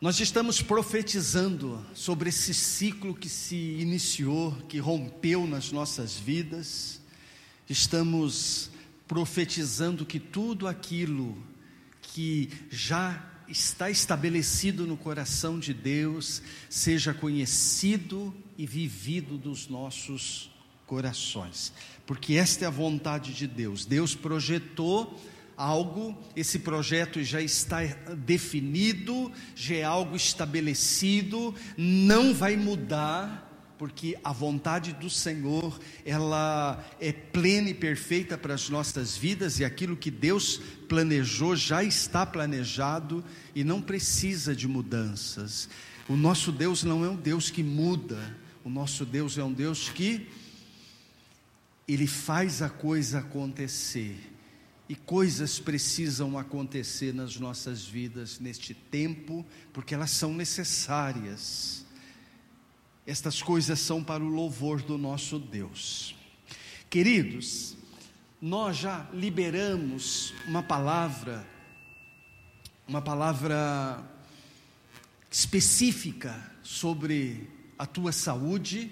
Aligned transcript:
Nós 0.00 0.18
estamos 0.18 0.62
profetizando 0.62 1.84
sobre 1.92 2.30
esse 2.30 2.54
ciclo 2.54 3.14
que 3.14 3.28
se 3.28 3.54
iniciou, 3.54 4.52
que 4.66 4.78
rompeu 4.78 5.46
nas 5.46 5.72
nossas 5.72 6.14
vidas. 6.14 7.02
Estamos 7.68 8.70
profetizando 9.06 10.06
que 10.06 10.18
tudo 10.18 10.66
aquilo 10.66 11.36
que 12.00 12.48
já 12.70 13.30
está 13.46 13.90
estabelecido 13.90 14.86
no 14.86 14.96
coração 14.96 15.58
de 15.58 15.74
Deus 15.74 16.40
seja 16.70 17.12
conhecido 17.12 18.34
e 18.56 18.66
vivido 18.66 19.36
dos 19.36 19.68
nossos 19.68 20.50
corações, 20.86 21.74
porque 22.06 22.34
esta 22.36 22.64
é 22.64 22.68
a 22.68 22.70
vontade 22.70 23.34
de 23.34 23.46
Deus. 23.46 23.84
Deus 23.84 24.14
projetou 24.14 25.20
algo, 25.60 26.16
esse 26.34 26.60
projeto 26.60 27.22
já 27.22 27.42
está 27.42 27.84
definido, 28.16 29.30
já 29.54 29.74
é 29.74 29.84
algo 29.84 30.16
estabelecido, 30.16 31.54
não 31.76 32.32
vai 32.32 32.56
mudar, 32.56 33.46
porque 33.76 34.16
a 34.24 34.32
vontade 34.32 34.94
do 34.94 35.10
Senhor, 35.10 35.78
ela 36.04 36.82
é 36.98 37.12
plena 37.12 37.68
e 37.68 37.74
perfeita 37.74 38.38
para 38.38 38.54
as 38.54 38.70
nossas 38.70 39.16
vidas 39.16 39.60
e 39.60 39.64
aquilo 39.64 39.98
que 39.98 40.10
Deus 40.10 40.58
planejou 40.88 41.54
já 41.54 41.84
está 41.84 42.24
planejado 42.24 43.22
e 43.54 43.62
não 43.62 43.82
precisa 43.82 44.56
de 44.56 44.66
mudanças. 44.66 45.68
O 46.08 46.16
nosso 46.16 46.50
Deus 46.50 46.84
não 46.84 47.04
é 47.04 47.08
um 47.08 47.16
Deus 47.16 47.50
que 47.50 47.62
muda, 47.62 48.34
o 48.64 48.70
nosso 48.70 49.04
Deus 49.04 49.36
é 49.36 49.44
um 49.44 49.52
Deus 49.52 49.90
que 49.90 50.26
ele 51.86 52.06
faz 52.06 52.62
a 52.62 52.70
coisa 52.70 53.18
acontecer 53.18 54.29
e 54.90 54.96
coisas 54.96 55.60
precisam 55.60 56.36
acontecer 56.36 57.14
nas 57.14 57.36
nossas 57.36 57.84
vidas 57.84 58.40
neste 58.40 58.74
tempo, 58.74 59.46
porque 59.72 59.94
elas 59.94 60.10
são 60.10 60.34
necessárias. 60.34 61.86
Estas 63.06 63.40
coisas 63.40 63.78
são 63.78 64.02
para 64.02 64.20
o 64.20 64.26
louvor 64.26 64.82
do 64.82 64.98
nosso 64.98 65.38
Deus. 65.38 66.16
Queridos, 66.90 67.76
nós 68.42 68.78
já 68.78 69.08
liberamos 69.14 70.34
uma 70.48 70.60
palavra, 70.60 71.46
uma 72.88 73.00
palavra 73.00 74.04
específica 75.30 76.50
sobre 76.64 77.48
a 77.78 77.86
tua 77.86 78.10
saúde, 78.10 78.90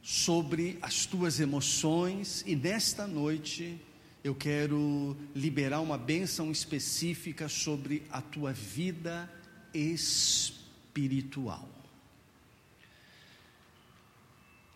sobre 0.00 0.78
as 0.80 1.06
tuas 1.06 1.40
emoções, 1.40 2.44
e 2.46 2.54
nesta 2.54 3.04
noite 3.04 3.80
eu 4.26 4.34
quero 4.34 5.16
liberar 5.32 5.80
uma 5.80 5.96
bênção 5.96 6.50
específica 6.50 7.48
sobre 7.48 8.02
a 8.10 8.20
tua 8.20 8.52
vida 8.52 9.32
espiritual. 9.72 11.68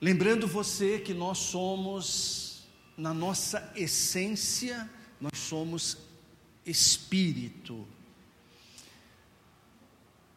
Lembrando 0.00 0.46
você 0.46 1.00
que 1.00 1.12
nós 1.12 1.38
somos, 1.38 2.62
na 2.96 3.12
nossa 3.12 3.72
essência, 3.74 4.88
nós 5.20 5.36
somos 5.36 5.98
espírito. 6.64 7.88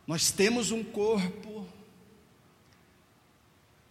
Nós 0.08 0.32
temos 0.32 0.72
um 0.72 0.84
corpo, 0.84 1.68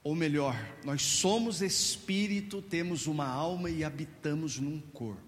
ou 0.04 0.14
melhor, 0.14 0.56
nós 0.84 1.02
somos 1.02 1.62
espírito, 1.62 2.60
temos 2.60 3.06
uma 3.06 3.26
alma 3.26 3.70
e 3.70 3.84
habitamos 3.84 4.58
num 4.58 4.80
corpo. 4.80 5.22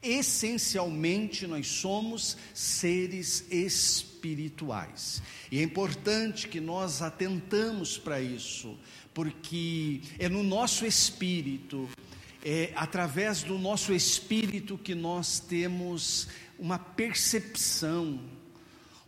Essencialmente, 0.00 1.46
nós 1.46 1.66
somos 1.66 2.36
seres 2.52 3.50
espirituais. 3.50 5.22
E 5.50 5.58
é 5.58 5.62
importante 5.62 6.46
que 6.46 6.60
nós 6.60 7.02
atentamos 7.02 7.98
para 7.98 8.20
isso, 8.20 8.78
porque 9.12 10.02
é 10.18 10.28
no 10.28 10.42
nosso 10.42 10.86
espírito, 10.86 11.88
é 12.44 12.70
através 12.76 13.42
do 13.42 13.58
nosso 13.58 13.92
espírito 13.92 14.78
que 14.78 14.94
nós 14.94 15.40
temos 15.40 16.28
uma 16.58 16.78
percepção, 16.78 18.20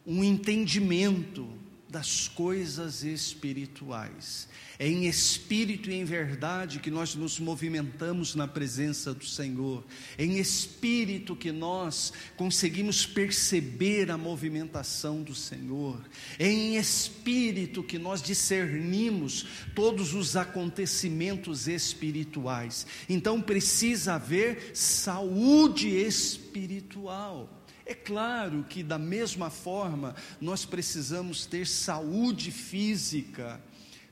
um 0.04 0.24
entendimento 0.24 1.46
das 1.88 2.26
coisas 2.26 3.04
espirituais. 3.04 4.48
É 4.78 4.86
em 4.86 5.06
espírito 5.06 5.90
e 5.90 5.94
em 5.94 6.04
verdade 6.04 6.80
que 6.80 6.90
nós 6.90 7.14
nos 7.14 7.40
movimentamos 7.40 8.34
na 8.34 8.46
presença 8.46 9.14
do 9.14 9.24
Senhor. 9.24 9.84
É 10.18 10.24
em 10.24 10.38
espírito 10.38 11.34
que 11.34 11.50
nós 11.50 12.12
conseguimos 12.36 13.06
perceber 13.06 14.10
a 14.10 14.18
movimentação 14.18 15.22
do 15.22 15.34
Senhor. 15.34 16.04
É 16.38 16.46
em 16.46 16.76
espírito 16.76 17.82
que 17.82 17.98
nós 17.98 18.20
discernimos 18.20 19.46
todos 19.74 20.12
os 20.12 20.36
acontecimentos 20.36 21.68
espirituais. 21.68 22.86
Então 23.08 23.40
precisa 23.40 24.14
haver 24.14 24.72
saúde 24.74 25.88
espiritual. 25.88 27.56
É 27.86 27.94
claro 27.94 28.66
que, 28.68 28.82
da 28.82 28.98
mesma 28.98 29.48
forma, 29.48 30.16
nós 30.40 30.64
precisamos 30.64 31.46
ter 31.46 31.68
saúde 31.68 32.50
física 32.50 33.60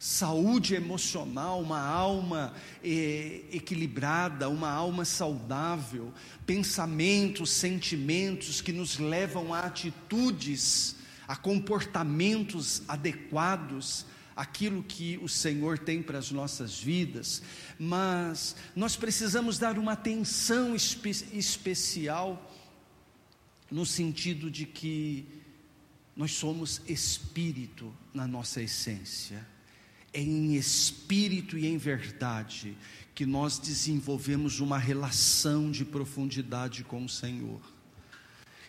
saúde 0.05 0.75
emocional, 0.75 1.63
uma 1.63 1.81
alma 1.81 2.53
eh, 2.83 3.41
equilibrada, 3.51 4.51
uma 4.51 4.69
alma 4.69 5.03
saudável, 5.03 6.13
pensamentos, 6.45 7.49
sentimentos 7.49 8.61
que 8.61 8.71
nos 8.71 8.99
levam 8.99 9.55
a 9.55 9.61
atitudes, 9.61 10.97
a 11.27 11.35
comportamentos 11.35 12.83
adequados 12.87 14.05
aquilo 14.37 14.83
que 14.83 15.17
o 15.23 15.29
Senhor 15.29 15.79
tem 15.79 16.03
para 16.03 16.19
as 16.19 16.31
nossas 16.31 16.79
vidas, 16.79 17.41
mas 17.79 18.55
nós 18.77 18.97
precisamos 18.97 19.59
dar 19.59 19.79
uma 19.79 19.93
atenção 19.93 20.75
espe 20.75 21.13
especial 21.33 22.53
no 23.71 23.87
sentido 23.87 24.51
de 24.51 24.67
que 24.67 25.27
nós 26.15 26.33
somos 26.33 26.83
espírito 26.87 27.91
na 28.13 28.27
nossa 28.27 28.61
essência 28.61 29.54
é 30.15 30.21
em 30.21 30.55
espírito 30.55 31.59
e 31.59 31.67
em 31.67 31.77
verdade 31.77 32.77
que 33.15 33.27
nós 33.27 33.59
desenvolvemos 33.59 34.61
uma 34.61 34.79
relação 34.79 35.71
de 35.71 35.85
profundidade 35.85 36.85
com 36.85 37.05
o 37.05 37.09
Senhor. 37.09 37.61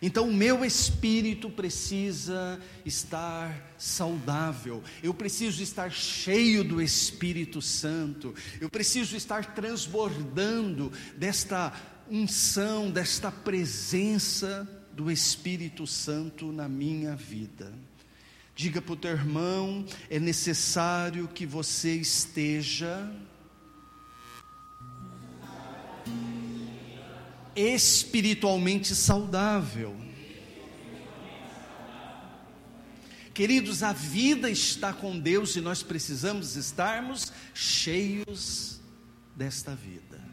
Então, 0.01 0.28
o 0.28 0.34
meu 0.34 0.66
espírito 0.66 1.50
precisa 1.50 2.59
estar 2.85 3.73
saudável, 3.78 4.84
eu 5.01 5.13
preciso 5.13 5.63
estar 5.63 5.91
cheio 5.91 6.63
do 6.63 6.81
Espírito 6.81 7.61
Santo, 7.61 8.35
eu 8.59 8.69
preciso 8.69 9.16
estar 9.16 9.55
transbordando 9.55 10.91
desta 11.17 11.73
unção, 12.09 12.91
desta 12.91 13.31
presença 13.31 14.67
do 14.94 15.09
Espírito 15.09 15.88
Santo 15.88 16.51
na 16.51 16.67
minha 16.67 17.16
vida. 17.16 17.73
Diga 18.55 18.81
para 18.81 18.93
o 18.93 18.95
teu 18.95 19.11
irmão: 19.11 19.85
é 20.09 20.17
necessário 20.17 21.27
que 21.27 21.45
você 21.45 21.93
esteja 21.95 23.11
espiritualmente 27.53 28.95
saudável. 28.95 29.95
Queridos, 33.33 33.83
a 33.83 33.91
vida 33.91 34.49
está 34.49 34.93
com 34.93 35.19
Deus 35.19 35.57
e 35.57 35.61
nós 35.61 35.83
precisamos 35.83 36.55
estarmos 36.55 37.33
cheios 37.53 38.79
desta 39.35 39.75
vida, 39.75 40.23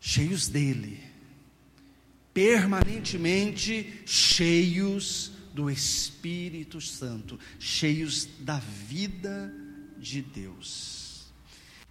cheios 0.00 0.48
dEle 0.48 1.09
permanentemente 2.32 4.02
cheios 4.06 5.32
do 5.52 5.70
Espírito 5.70 6.80
Santo, 6.80 7.38
cheios 7.58 8.28
da 8.38 8.58
vida 8.58 9.52
de 9.98 10.22
Deus. 10.22 11.26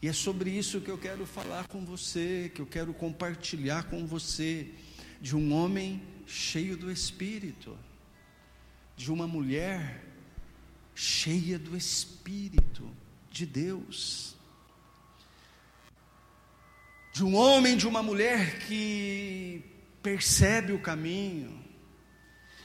E 0.01 0.07
é 0.07 0.13
sobre 0.13 0.50
isso 0.50 0.80
que 0.80 0.89
eu 0.89 0.97
quero 0.97 1.25
falar 1.25 1.68
com 1.68 1.83
você, 1.83 2.50
que 2.56 2.62
eu 2.62 2.65
quero 2.65 2.94
compartilhar 2.94 3.83
com 3.83 4.06
você, 4.07 4.68
de 5.21 5.36
um 5.36 5.53
homem 5.53 6.01
cheio 6.25 6.77
do 6.77 6.89
Espírito, 6.89 7.77
de 8.95 9.12
uma 9.12 9.27
mulher 9.27 10.06
cheia 10.95 11.59
do 11.59 11.75
Espírito 11.75 12.89
de 13.30 13.45
Deus, 13.45 14.35
de 17.13 17.24
um 17.24 17.35
homem, 17.35 17.75
de 17.75 17.88
uma 17.88 18.01
mulher 18.01 18.59
que 18.68 19.49
percebe 20.01 20.74
o 20.74 20.80
caminho, 20.80 21.60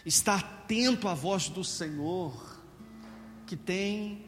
está 0.05 0.37
atento 0.37 1.09
à 1.09 1.15
voz 1.15 1.49
do 1.49 1.65
Senhor, 1.65 2.61
que 3.47 3.57
tem 3.57 4.25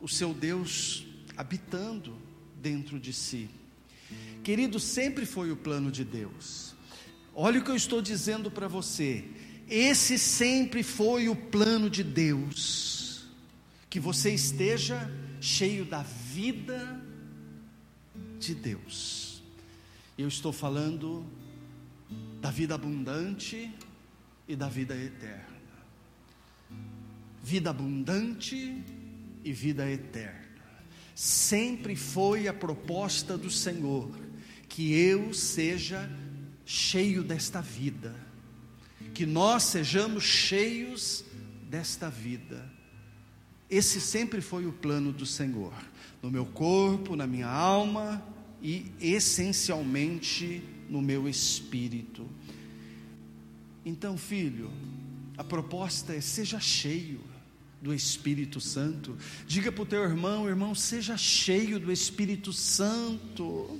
o 0.00 0.08
seu 0.08 0.32
Deus 0.32 1.04
habitando 1.36 2.16
dentro 2.56 2.98
de 2.98 3.12
si. 3.12 3.50
Querido, 4.42 4.80
sempre 4.80 5.26
foi 5.26 5.50
o 5.50 5.56
plano 5.56 5.90
de 5.90 6.04
Deus. 6.04 6.74
olha 7.34 7.60
o 7.60 7.64
que 7.64 7.70
eu 7.70 7.76
estou 7.76 8.00
dizendo 8.00 8.50
para 8.50 8.66
você. 8.66 9.24
Esse 9.68 10.18
sempre 10.18 10.82
foi 10.82 11.28
o 11.28 11.36
plano 11.36 11.90
de 11.90 12.02
Deus. 12.02 13.26
Que 13.90 14.00
você 14.00 14.32
esteja 14.32 15.10
cheio 15.40 15.84
da 15.84 16.02
vida 16.02 17.00
de 18.38 18.54
Deus. 18.54 19.42
Eu 20.16 20.28
estou 20.28 20.52
falando 20.52 21.26
da 22.40 22.50
vida 22.50 22.74
abundante 22.74 23.72
e 24.46 24.54
da 24.54 24.68
vida 24.68 24.96
eterna. 24.96 25.58
Vida 27.42 27.70
abundante 27.70 28.82
e 29.44 29.52
vida 29.52 29.90
eterna. 29.90 30.46
Sempre 31.14 31.96
foi 31.96 32.46
a 32.46 32.54
proposta 32.54 33.36
do 33.36 33.50
Senhor 33.50 34.10
que 34.68 34.92
eu 34.92 35.34
seja 35.34 36.08
cheio 36.64 37.24
desta 37.24 37.60
vida, 37.60 38.14
que 39.14 39.26
nós 39.26 39.64
sejamos 39.64 40.22
cheios 40.22 41.24
desta 41.68 42.08
vida. 42.08 42.70
Esse 43.68 44.00
sempre 44.00 44.40
foi 44.40 44.66
o 44.66 44.72
plano 44.72 45.12
do 45.12 45.26
Senhor, 45.26 45.72
no 46.22 46.30
meu 46.30 46.46
corpo, 46.46 47.16
na 47.16 47.26
minha 47.26 47.48
alma 47.48 48.22
e 48.62 48.92
essencialmente 49.00 50.62
no 50.88 51.00
meu 51.00 51.28
espírito. 51.28 52.26
Então, 53.84 54.16
filho, 54.16 54.70
a 55.36 55.44
proposta 55.44 56.14
é: 56.14 56.20
seja 56.20 56.58
cheio 56.60 57.20
do 57.80 57.94
Espírito 57.94 58.60
Santo. 58.60 59.16
Diga 59.46 59.70
para 59.70 59.82
o 59.82 59.86
teu 59.86 60.02
irmão, 60.02 60.48
irmão, 60.48 60.74
seja 60.74 61.16
cheio 61.16 61.78
do 61.78 61.92
Espírito 61.92 62.52
Santo. 62.52 63.78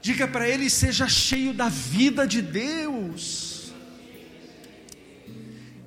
Diga 0.00 0.26
para 0.26 0.48
ele, 0.48 0.68
seja 0.68 1.08
cheio 1.08 1.54
da 1.54 1.68
vida 1.68 2.26
de 2.26 2.42
Deus. 2.42 3.72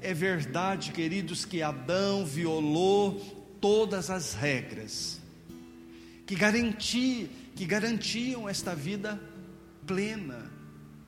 É 0.02 0.14
verdade, 0.14 0.92
queridos, 0.92 1.46
que 1.46 1.62
Adão 1.62 2.26
violou 2.26 3.20
todas 3.60 4.10
as 4.10 4.34
regras 4.34 5.20
que, 6.26 6.36
garanti, 6.36 7.30
que 7.56 7.66
garantiam 7.66 8.50
esta 8.50 8.76
vida 8.76 9.20
plena, 9.88 10.52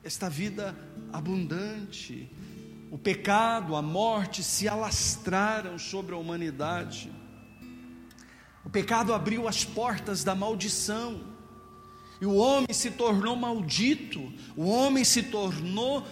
esta 0.02 0.30
vida 0.30 0.74
abundante. 1.12 2.30
O 2.90 2.96
pecado, 2.96 3.76
a 3.76 3.82
morte 3.82 4.42
se 4.42 4.66
alastraram 4.66 5.78
sobre 5.78 6.14
a 6.14 6.18
humanidade. 6.18 7.12
O 8.64 8.70
pecado 8.70 9.12
abriu 9.12 9.46
as 9.46 9.62
portas 9.62 10.24
da 10.24 10.34
maldição. 10.34 11.20
E 12.18 12.24
o 12.24 12.34
homem 12.34 12.72
se 12.72 12.92
tornou 12.92 13.36
maldito. 13.36 14.32
O 14.56 14.68
homem 14.68 15.04
se 15.04 15.24
tornou 15.24 16.06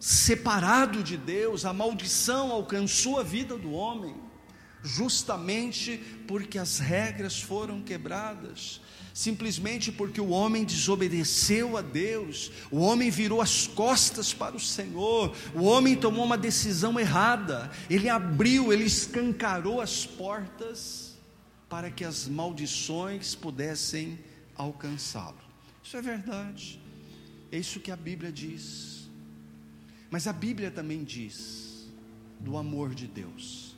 separado 0.00 1.00
de 1.00 1.16
Deus. 1.16 1.64
A 1.64 1.72
maldição 1.72 2.50
alcançou 2.50 3.20
a 3.20 3.22
vida 3.22 3.56
do 3.56 3.70
homem, 3.70 4.16
justamente 4.82 5.96
porque 6.26 6.58
as 6.58 6.80
regras 6.80 7.40
foram 7.40 7.82
quebradas 7.82 8.80
simplesmente 9.16 9.90
porque 9.90 10.20
o 10.20 10.28
homem 10.28 10.62
desobedeceu 10.62 11.78
a 11.78 11.80
Deus, 11.80 12.52
o 12.70 12.80
homem 12.80 13.08
virou 13.10 13.40
as 13.40 13.66
costas 13.66 14.34
para 14.34 14.54
o 14.54 14.60
Senhor, 14.60 15.34
o 15.54 15.62
homem 15.62 15.96
tomou 15.96 16.22
uma 16.22 16.36
decisão 16.36 17.00
errada, 17.00 17.70
ele 17.88 18.10
abriu, 18.10 18.74
ele 18.74 18.84
escancarou 18.84 19.80
as 19.80 20.04
portas 20.04 21.16
para 21.66 21.90
que 21.90 22.04
as 22.04 22.28
maldições 22.28 23.34
pudessem 23.34 24.18
alcançá-lo. 24.54 25.40
Isso 25.82 25.96
é 25.96 26.02
verdade, 26.02 26.78
é 27.50 27.58
isso 27.58 27.80
que 27.80 27.90
a 27.90 27.96
Bíblia 27.96 28.30
diz, 28.30 29.08
mas 30.10 30.26
a 30.26 30.32
Bíblia 30.32 30.70
também 30.70 31.02
diz 31.02 31.88
do 32.38 32.58
amor 32.58 32.94
de 32.94 33.06
Deus. 33.06 33.75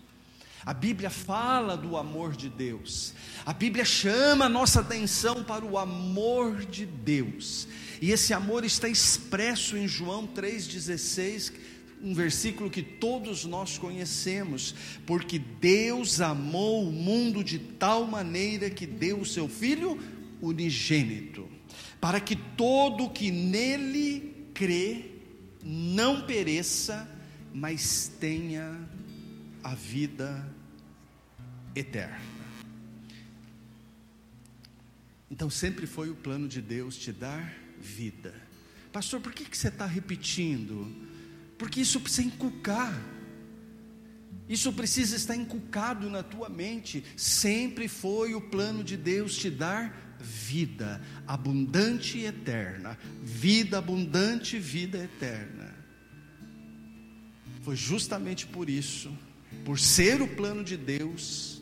A 0.68 0.74
Bíblia 0.74 1.08
fala 1.08 1.78
do 1.78 1.96
amor 1.96 2.36
de 2.36 2.50
Deus. 2.50 3.14
A 3.46 3.54
Bíblia 3.54 3.86
chama 3.86 4.44
a 4.44 4.48
nossa 4.50 4.80
atenção 4.80 5.42
para 5.42 5.64
o 5.64 5.78
amor 5.78 6.66
de 6.66 6.84
Deus. 6.84 7.66
E 8.02 8.10
esse 8.10 8.34
amor 8.34 8.66
está 8.66 8.86
expresso 8.86 9.78
em 9.78 9.88
João 9.88 10.26
3,16, 10.26 11.54
um 12.02 12.12
versículo 12.12 12.68
que 12.68 12.82
todos 12.82 13.46
nós 13.46 13.78
conhecemos, 13.78 14.74
porque 15.06 15.38
Deus 15.38 16.20
amou 16.20 16.86
o 16.86 16.92
mundo 16.92 17.42
de 17.42 17.58
tal 17.58 18.06
maneira 18.06 18.68
que 18.68 18.84
deu 18.84 19.20
o 19.20 19.26
seu 19.26 19.48
Filho 19.48 19.98
unigênito, 20.38 21.48
para 21.98 22.20
que 22.20 22.36
todo 22.36 23.08
que 23.08 23.30
nele 23.30 24.50
crê 24.52 25.12
não 25.64 26.26
pereça, 26.26 27.08
mas 27.54 28.12
tenha 28.20 28.78
a 29.64 29.74
vida 29.74 30.57
eterna. 31.80 32.20
Então 35.30 35.50
sempre 35.50 35.86
foi 35.86 36.10
o 36.10 36.14
plano 36.14 36.48
de 36.48 36.60
Deus 36.60 36.96
te 36.96 37.12
dar 37.12 37.54
vida. 37.80 38.34
Pastor, 38.92 39.20
por 39.20 39.32
que, 39.32 39.44
que 39.44 39.56
você 39.56 39.68
está 39.68 39.86
repetindo? 39.86 40.90
Porque 41.58 41.80
isso 41.80 42.00
precisa 42.00 42.26
inculcar. 42.26 42.98
Isso 44.48 44.72
precisa 44.72 45.14
estar 45.14 45.36
inculcado 45.36 46.08
na 46.08 46.22
tua 46.22 46.48
mente. 46.48 47.04
Sempre 47.16 47.86
foi 47.86 48.34
o 48.34 48.40
plano 48.40 48.82
de 48.82 48.96
Deus 48.96 49.36
te 49.36 49.50
dar 49.50 50.16
vida 50.18 51.00
abundante 51.26 52.18
e 52.18 52.24
eterna. 52.24 52.98
Vida 53.22 53.78
abundante, 53.78 54.58
vida 54.58 54.98
eterna. 54.98 55.74
Foi 57.62 57.76
justamente 57.76 58.46
por 58.46 58.70
isso 58.70 59.14
por 59.64 59.78
ser 59.78 60.22
o 60.22 60.28
plano 60.28 60.64
de 60.64 60.76
Deus, 60.76 61.57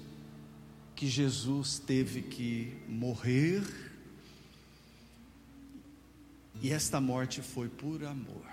que 0.97 1.07
Jesus 1.07 1.79
teve 1.79 2.23
que 2.23 2.73
morrer, 2.89 3.63
e 6.63 6.71
esta 6.73 6.99
morte 6.99 7.43
foi 7.43 7.69
por 7.69 8.03
amor. 8.03 8.47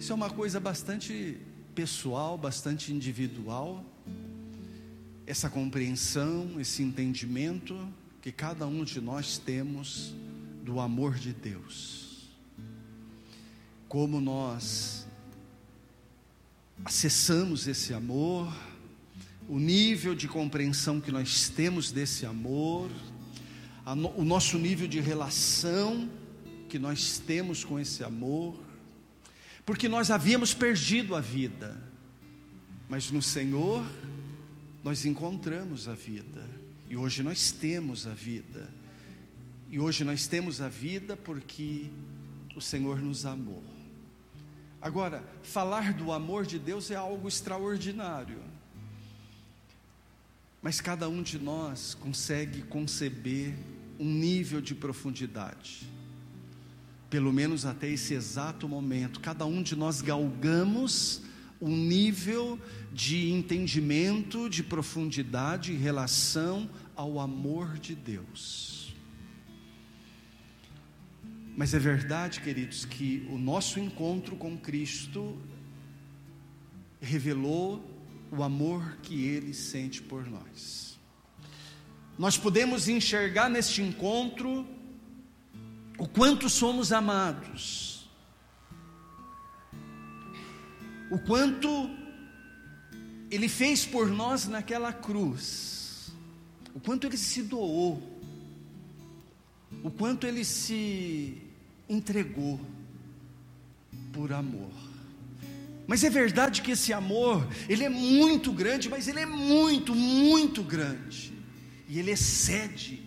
Isso 0.00 0.10
é 0.10 0.14
uma 0.14 0.28
coisa 0.28 0.58
bastante 0.58 1.38
pessoal, 1.76 2.36
bastante 2.36 2.92
individual, 2.92 3.84
essa 5.28 5.48
compreensão, 5.48 6.60
esse 6.60 6.82
entendimento 6.82 7.78
que 8.20 8.32
cada 8.32 8.66
um 8.66 8.82
de 8.82 9.00
nós 9.00 9.38
temos 9.38 10.12
do 10.64 10.80
amor 10.80 11.14
de 11.14 11.32
Deus. 11.32 12.28
Como 13.88 14.20
nós 14.20 15.06
acessamos 16.84 17.68
esse 17.68 17.94
amor, 17.94 18.52
o 19.50 19.58
nível 19.58 20.14
de 20.14 20.28
compreensão 20.28 21.00
que 21.00 21.10
nós 21.10 21.48
temos 21.48 21.90
desse 21.90 22.24
amor, 22.24 22.88
no, 23.96 24.08
o 24.16 24.24
nosso 24.24 24.56
nível 24.56 24.86
de 24.86 25.00
relação 25.00 26.08
que 26.68 26.78
nós 26.78 27.18
temos 27.18 27.64
com 27.64 27.76
esse 27.76 28.04
amor, 28.04 28.54
porque 29.66 29.88
nós 29.88 30.08
havíamos 30.08 30.54
perdido 30.54 31.16
a 31.16 31.20
vida, 31.20 31.76
mas 32.88 33.10
no 33.10 33.20
Senhor 33.20 33.84
nós 34.84 35.04
encontramos 35.04 35.88
a 35.88 35.94
vida, 35.94 36.48
e 36.88 36.96
hoje 36.96 37.24
nós 37.24 37.50
temos 37.50 38.06
a 38.06 38.14
vida, 38.14 38.72
e 39.68 39.80
hoje 39.80 40.04
nós 40.04 40.28
temos 40.28 40.60
a 40.60 40.68
vida 40.68 41.16
porque 41.16 41.90
o 42.54 42.60
Senhor 42.60 43.00
nos 43.00 43.26
amou. 43.26 43.64
Agora, 44.80 45.24
falar 45.42 45.92
do 45.92 46.12
amor 46.12 46.46
de 46.46 46.56
Deus 46.56 46.88
é 46.92 46.94
algo 46.94 47.26
extraordinário. 47.26 48.59
Mas 50.62 50.80
cada 50.80 51.08
um 51.08 51.22
de 51.22 51.38
nós 51.38 51.94
consegue 51.94 52.62
conceber 52.62 53.54
um 53.98 54.04
nível 54.04 54.60
de 54.60 54.74
profundidade. 54.74 55.88
Pelo 57.08 57.32
menos 57.32 57.64
até 57.66 57.88
esse 57.88 58.14
exato 58.14 58.68
momento, 58.68 59.20
cada 59.20 59.44
um 59.46 59.62
de 59.62 59.74
nós 59.74 60.00
galgamos 60.00 61.22
um 61.60 61.76
nível 61.76 62.58
de 62.92 63.30
entendimento, 63.30 64.48
de 64.48 64.62
profundidade 64.62 65.72
em 65.72 65.76
relação 65.76 66.70
ao 66.96 67.20
amor 67.20 67.78
de 67.78 67.94
Deus. 67.94 68.94
Mas 71.56 71.74
é 71.74 71.78
verdade, 71.78 72.40
queridos, 72.40 72.84
que 72.84 73.26
o 73.30 73.36
nosso 73.36 73.78
encontro 73.78 74.36
com 74.36 74.56
Cristo 74.56 75.38
revelou 77.00 77.89
o 78.30 78.42
amor 78.42 78.96
que 79.02 79.24
Ele 79.24 79.52
sente 79.52 80.00
por 80.00 80.26
nós. 80.26 80.98
Nós 82.18 82.36
podemos 82.36 82.88
enxergar 82.88 83.48
neste 83.48 83.82
encontro 83.82 84.66
o 85.98 86.06
quanto 86.06 86.48
somos 86.48 86.92
amados, 86.92 88.08
o 91.10 91.18
quanto 91.18 91.90
Ele 93.30 93.48
fez 93.48 93.84
por 93.84 94.08
nós 94.08 94.46
naquela 94.46 94.92
cruz, 94.92 96.12
o 96.74 96.80
quanto 96.80 97.06
Ele 97.06 97.16
se 97.16 97.42
doou, 97.42 98.20
o 99.82 99.90
quanto 99.90 100.26
Ele 100.26 100.44
se 100.44 101.42
entregou 101.88 102.60
por 104.12 104.32
amor. 104.32 104.89
Mas 105.90 106.04
é 106.04 106.08
verdade 106.08 106.62
que 106.62 106.70
esse 106.70 106.92
amor, 106.92 107.48
ele 107.68 107.82
é 107.82 107.88
muito 107.88 108.52
grande, 108.52 108.88
mas 108.88 109.08
ele 109.08 109.18
é 109.18 109.26
muito, 109.26 109.92
muito 109.92 110.62
grande. 110.62 111.32
E 111.88 111.98
ele 111.98 112.12
excede 112.12 113.02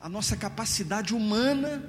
a 0.00 0.08
nossa 0.08 0.34
capacidade 0.34 1.14
humana 1.14 1.84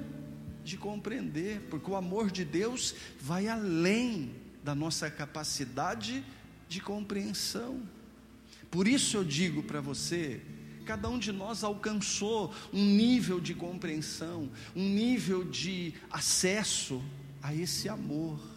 de 0.62 0.76
compreender, 0.76 1.66
porque 1.70 1.90
o 1.90 1.96
amor 1.96 2.30
de 2.30 2.44
Deus 2.44 2.94
vai 3.18 3.48
além 3.48 4.30
da 4.62 4.74
nossa 4.74 5.10
capacidade 5.10 6.22
de 6.68 6.82
compreensão. 6.82 7.80
Por 8.70 8.86
isso 8.86 9.16
eu 9.16 9.24
digo 9.24 9.62
para 9.62 9.80
você, 9.80 10.42
cada 10.84 11.08
um 11.08 11.18
de 11.18 11.32
nós 11.32 11.64
alcançou 11.64 12.54
um 12.74 12.84
nível 12.84 13.40
de 13.40 13.54
compreensão, 13.54 14.50
um 14.74 14.86
nível 14.86 15.44
de 15.44 15.94
acesso 16.10 17.02
a 17.42 17.54
esse 17.54 17.88
amor. 17.88 18.55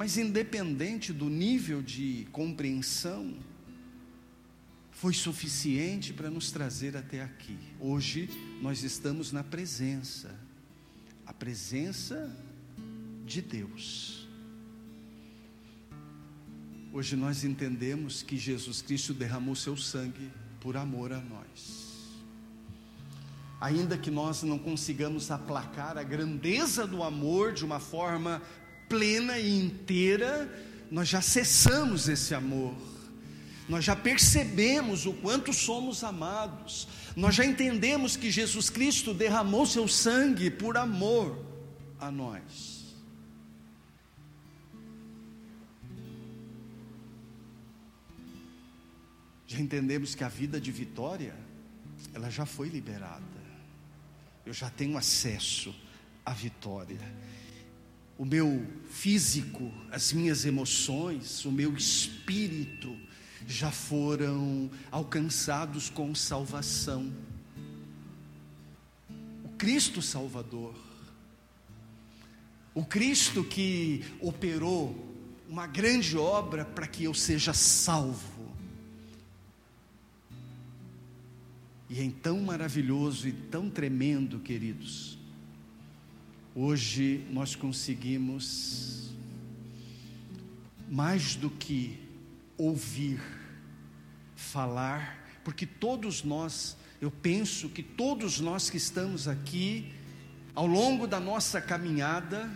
Mas 0.00 0.16
independente 0.16 1.12
do 1.12 1.28
nível 1.28 1.82
de 1.82 2.26
compreensão, 2.32 3.36
foi 4.90 5.12
suficiente 5.12 6.10
para 6.14 6.30
nos 6.30 6.50
trazer 6.50 6.96
até 6.96 7.22
aqui. 7.22 7.58
Hoje 7.78 8.30
nós 8.62 8.82
estamos 8.82 9.30
na 9.30 9.44
presença, 9.44 10.34
a 11.26 11.34
presença 11.34 12.34
de 13.26 13.42
Deus. 13.42 14.26
Hoje 16.94 17.14
nós 17.14 17.44
entendemos 17.44 18.22
que 18.22 18.38
Jesus 18.38 18.80
Cristo 18.80 19.12
derramou 19.12 19.54
seu 19.54 19.76
sangue 19.76 20.30
por 20.62 20.78
amor 20.78 21.12
a 21.12 21.20
nós. 21.20 21.90
Ainda 23.60 23.98
que 23.98 24.10
nós 24.10 24.42
não 24.42 24.58
consigamos 24.58 25.30
aplacar 25.30 25.98
a 25.98 26.02
grandeza 26.02 26.86
do 26.86 27.02
amor 27.02 27.52
de 27.52 27.62
uma 27.66 27.78
forma 27.78 28.40
plena 28.90 29.38
e 29.38 29.58
inteira, 29.58 30.52
nós 30.90 31.08
já 31.08 31.22
cessamos 31.22 32.08
esse 32.08 32.34
amor. 32.34 32.74
Nós 33.68 33.84
já 33.84 33.94
percebemos 33.94 35.06
o 35.06 35.12
quanto 35.12 35.52
somos 35.52 36.02
amados. 36.02 36.88
Nós 37.14 37.36
já 37.36 37.44
entendemos 37.46 38.16
que 38.16 38.28
Jesus 38.28 38.68
Cristo 38.68 39.14
derramou 39.14 39.64
seu 39.64 39.86
sangue 39.86 40.50
por 40.50 40.76
amor 40.76 41.46
a 42.00 42.10
nós. 42.10 42.80
Já 49.46 49.60
entendemos 49.60 50.16
que 50.16 50.24
a 50.24 50.28
vida 50.28 50.60
de 50.60 50.72
vitória, 50.72 51.36
ela 52.12 52.28
já 52.28 52.44
foi 52.44 52.68
liberada. 52.68 53.22
Eu 54.44 54.52
já 54.52 54.68
tenho 54.68 54.98
acesso 54.98 55.72
à 56.24 56.32
vitória. 56.32 57.00
O 58.20 58.24
meu 58.26 58.66
físico, 58.90 59.72
as 59.90 60.12
minhas 60.12 60.44
emoções, 60.44 61.42
o 61.46 61.50
meu 61.50 61.74
espírito 61.74 62.94
já 63.48 63.70
foram 63.70 64.70
alcançados 64.90 65.88
com 65.88 66.14
salvação. 66.14 67.10
O 69.42 69.48
Cristo 69.56 70.02
Salvador, 70.02 70.74
o 72.74 72.84
Cristo 72.84 73.42
que 73.42 74.04
operou 74.20 75.16
uma 75.48 75.66
grande 75.66 76.14
obra 76.18 76.66
para 76.66 76.86
que 76.86 77.04
eu 77.04 77.14
seja 77.14 77.54
salvo 77.54 78.40
E 81.90 82.00
é 82.00 82.10
tão 82.22 82.38
maravilhoso 82.40 83.26
e 83.26 83.32
tão 83.32 83.68
tremendo, 83.68 84.38
queridos. 84.38 85.19
Hoje 86.62 87.24
nós 87.30 87.54
conseguimos, 87.54 89.12
mais 90.90 91.34
do 91.34 91.48
que 91.48 91.98
ouvir, 92.58 93.18
falar, 94.36 95.26
porque 95.42 95.64
todos 95.64 96.22
nós, 96.22 96.76
eu 97.00 97.10
penso 97.10 97.70
que 97.70 97.82
todos 97.82 98.40
nós 98.40 98.68
que 98.68 98.76
estamos 98.76 99.26
aqui, 99.26 99.90
ao 100.54 100.66
longo 100.66 101.06
da 101.06 101.18
nossa 101.18 101.62
caminhada, 101.62 102.54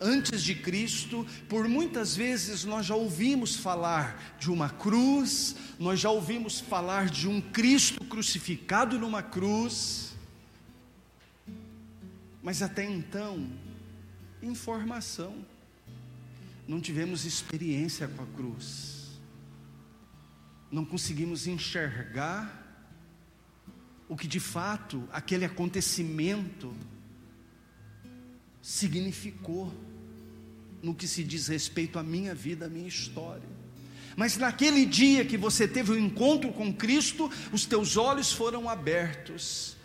antes 0.00 0.42
de 0.42 0.54
Cristo, 0.54 1.26
por 1.46 1.68
muitas 1.68 2.16
vezes 2.16 2.64
nós 2.64 2.86
já 2.86 2.94
ouvimos 2.94 3.56
falar 3.56 4.34
de 4.40 4.50
uma 4.50 4.70
cruz, 4.70 5.56
nós 5.78 6.00
já 6.00 6.08
ouvimos 6.08 6.58
falar 6.58 7.10
de 7.10 7.28
um 7.28 7.38
Cristo 7.38 8.02
crucificado 8.02 8.98
numa 8.98 9.22
cruz, 9.22 10.11
mas 12.42 12.60
até 12.60 12.84
então, 12.84 13.48
informação, 14.42 15.46
não 16.66 16.80
tivemos 16.80 17.24
experiência 17.24 18.08
com 18.08 18.22
a 18.22 18.26
cruz, 18.26 19.20
não 20.70 20.84
conseguimos 20.84 21.46
enxergar 21.46 22.60
o 24.08 24.16
que 24.16 24.26
de 24.26 24.40
fato 24.40 25.08
aquele 25.12 25.44
acontecimento 25.44 26.74
significou 28.60 29.72
no 30.82 30.94
que 30.94 31.06
se 31.06 31.22
diz 31.22 31.48
respeito 31.48 31.98
à 31.98 32.02
minha 32.02 32.34
vida, 32.34 32.66
à 32.66 32.68
minha 32.68 32.88
história. 32.88 33.48
Mas 34.16 34.36
naquele 34.36 34.84
dia 34.84 35.24
que 35.24 35.38
você 35.38 35.66
teve 35.66 35.92
o 35.92 35.94
um 35.94 35.98
encontro 35.98 36.52
com 36.52 36.72
Cristo, 36.74 37.30
os 37.52 37.64
teus 37.64 37.96
olhos 37.96 38.32
foram 38.32 38.68
abertos 38.68 39.76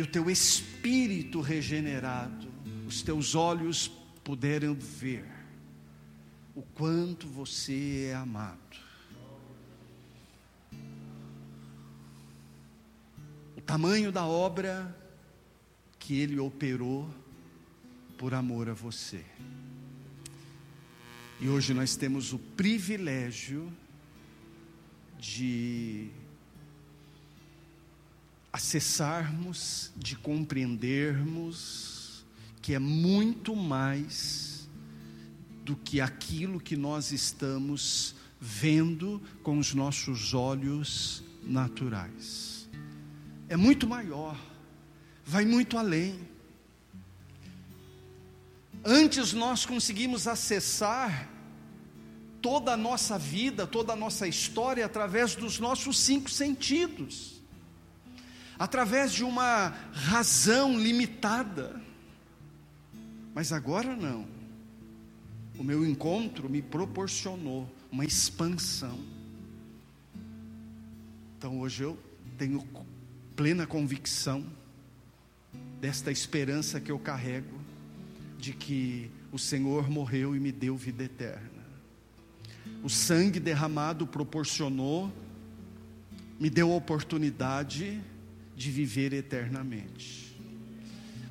e 0.00 0.02
o 0.02 0.06
teu 0.06 0.30
espírito 0.30 1.42
regenerado, 1.42 2.48
os 2.86 3.02
teus 3.02 3.34
olhos 3.34 3.88
puderam 4.24 4.74
ver 4.74 5.26
o 6.54 6.62
quanto 6.62 7.28
você 7.28 8.06
é 8.10 8.14
amado. 8.14 8.78
O 13.54 13.60
tamanho 13.60 14.10
da 14.10 14.24
obra 14.24 14.96
que 15.98 16.18
ele 16.18 16.38
operou 16.38 17.06
por 18.16 18.32
amor 18.32 18.70
a 18.70 18.72
você. 18.72 19.22
E 21.38 21.46
hoje 21.46 21.74
nós 21.74 21.94
temos 21.94 22.32
o 22.32 22.38
privilégio 22.38 23.70
de 25.18 26.08
acessarmos, 28.52 29.92
de 29.96 30.16
compreendermos 30.16 32.24
que 32.60 32.74
é 32.74 32.78
muito 32.78 33.56
mais 33.56 34.68
do 35.64 35.76
que 35.76 36.00
aquilo 36.00 36.60
que 36.60 36.76
nós 36.76 37.12
estamos 37.12 38.14
vendo 38.40 39.20
com 39.42 39.58
os 39.58 39.74
nossos 39.74 40.34
olhos 40.34 41.22
naturais. 41.42 42.68
É 43.48 43.56
muito 43.56 43.86
maior, 43.86 44.38
vai 45.24 45.44
muito 45.44 45.78
além. 45.78 46.28
Antes 48.84 49.32
nós 49.32 49.66
conseguimos 49.66 50.26
acessar 50.26 51.28
toda 52.40 52.72
a 52.72 52.76
nossa 52.76 53.18
vida, 53.18 53.66
toda 53.66 53.92
a 53.92 53.96
nossa 53.96 54.26
história 54.26 54.86
através 54.86 55.34
dos 55.34 55.58
nossos 55.58 55.98
cinco 55.98 56.30
sentidos, 56.30 57.39
através 58.60 59.10
de 59.10 59.24
uma 59.24 59.68
razão 59.90 60.78
limitada. 60.78 61.80
Mas 63.34 63.54
agora 63.54 63.96
não. 63.96 64.26
O 65.58 65.64
meu 65.64 65.82
encontro 65.82 66.46
me 66.46 66.60
proporcionou 66.60 67.66
uma 67.90 68.04
expansão. 68.04 69.00
Então 71.38 71.58
hoje 71.58 71.84
eu 71.84 71.98
tenho 72.36 72.62
plena 73.34 73.66
convicção 73.66 74.44
desta 75.80 76.12
esperança 76.12 76.78
que 76.78 76.92
eu 76.92 76.98
carrego 76.98 77.58
de 78.36 78.52
que 78.52 79.10
o 79.32 79.38
Senhor 79.38 79.88
morreu 79.88 80.36
e 80.36 80.40
me 80.40 80.52
deu 80.52 80.76
vida 80.76 81.04
eterna. 81.04 81.64
O 82.82 82.90
sangue 82.90 83.40
derramado 83.40 84.06
proporcionou, 84.06 85.10
me 86.38 86.50
deu 86.50 86.70
a 86.70 86.76
oportunidade 86.76 88.02
de 88.60 88.70
viver 88.70 89.14
eternamente. 89.14 90.36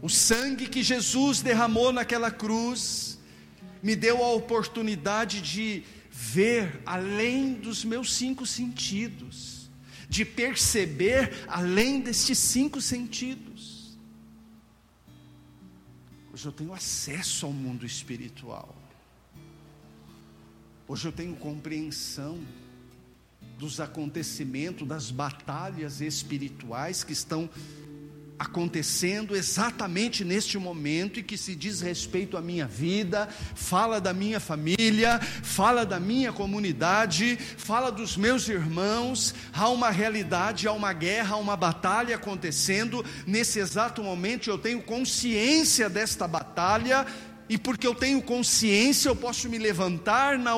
O 0.02 0.10
sangue 0.10 0.68
que 0.68 0.82
Jesus 0.82 1.42
derramou 1.42 1.94
naquela 1.94 2.32
cruz 2.32 3.20
me 3.84 3.96
deu 3.96 4.24
a 4.24 4.34
oportunidade 4.34 5.40
de 5.40 5.84
ver 6.10 6.82
além 6.88 7.54
dos 7.54 7.86
meus 7.86 8.14
cinco 8.14 8.48
sentidos, 8.48 9.70
de 10.10 10.26
perceber 10.26 11.46
além 11.48 12.02
destes 12.02 12.40
cinco 12.40 12.82
sentidos. 12.82 13.96
Hoje 16.34 16.48
eu 16.48 16.52
tenho 16.52 16.74
acesso 16.74 17.46
ao 17.46 17.54
mundo 17.54 17.86
espiritual. 17.86 18.76
Hoje 20.88 21.08
eu 21.08 21.12
tenho 21.12 21.36
compreensão 21.36 22.40
dos 23.60 23.82
acontecimentos, 23.82 24.88
das 24.88 25.12
batalhas 25.12 26.00
espirituais 26.00 27.04
que 27.04 27.12
estão 27.12 27.50
acontecendo 28.40 29.36
exatamente 29.36 30.24
neste 30.24 30.58
momento 30.58 31.20
e 31.20 31.24
que 31.24 31.38
se 31.38 31.54
diz 31.54 31.82
respeito 31.82 32.38
à 32.38 32.42
minha 32.42 32.66
vida, 32.66 33.28
fala 33.54 34.00
da 34.00 34.14
minha 34.14 34.40
família, 34.40 35.20
fala 35.20 35.86
da 35.86 36.00
minha 36.00 36.32
comunidade, 36.32 37.36
fala 37.36 37.92
dos 37.92 38.16
meus 38.16 38.48
irmãos. 38.48 39.36
Há 39.54 39.68
uma 39.68 39.90
realidade, 39.90 40.66
há 40.66 40.72
uma 40.72 40.94
guerra, 40.94 41.36
há 41.36 41.38
uma 41.38 41.58
batalha 41.58 42.16
acontecendo. 42.16 43.04
Nesse 43.28 43.60
exato 43.60 44.02
momento 44.02 44.50
eu 44.50 44.58
tenho 44.58 44.82
consciência 44.82 45.90
desta 45.90 46.26
batalha 46.26 47.06
e 47.50 47.58
porque 47.58 47.86
eu 47.86 47.94
tenho 47.94 48.22
consciência, 48.22 49.10
eu 49.10 49.16
posso 49.18 49.50
me 49.50 49.58
levantar 49.58 50.40
na, 50.40 50.56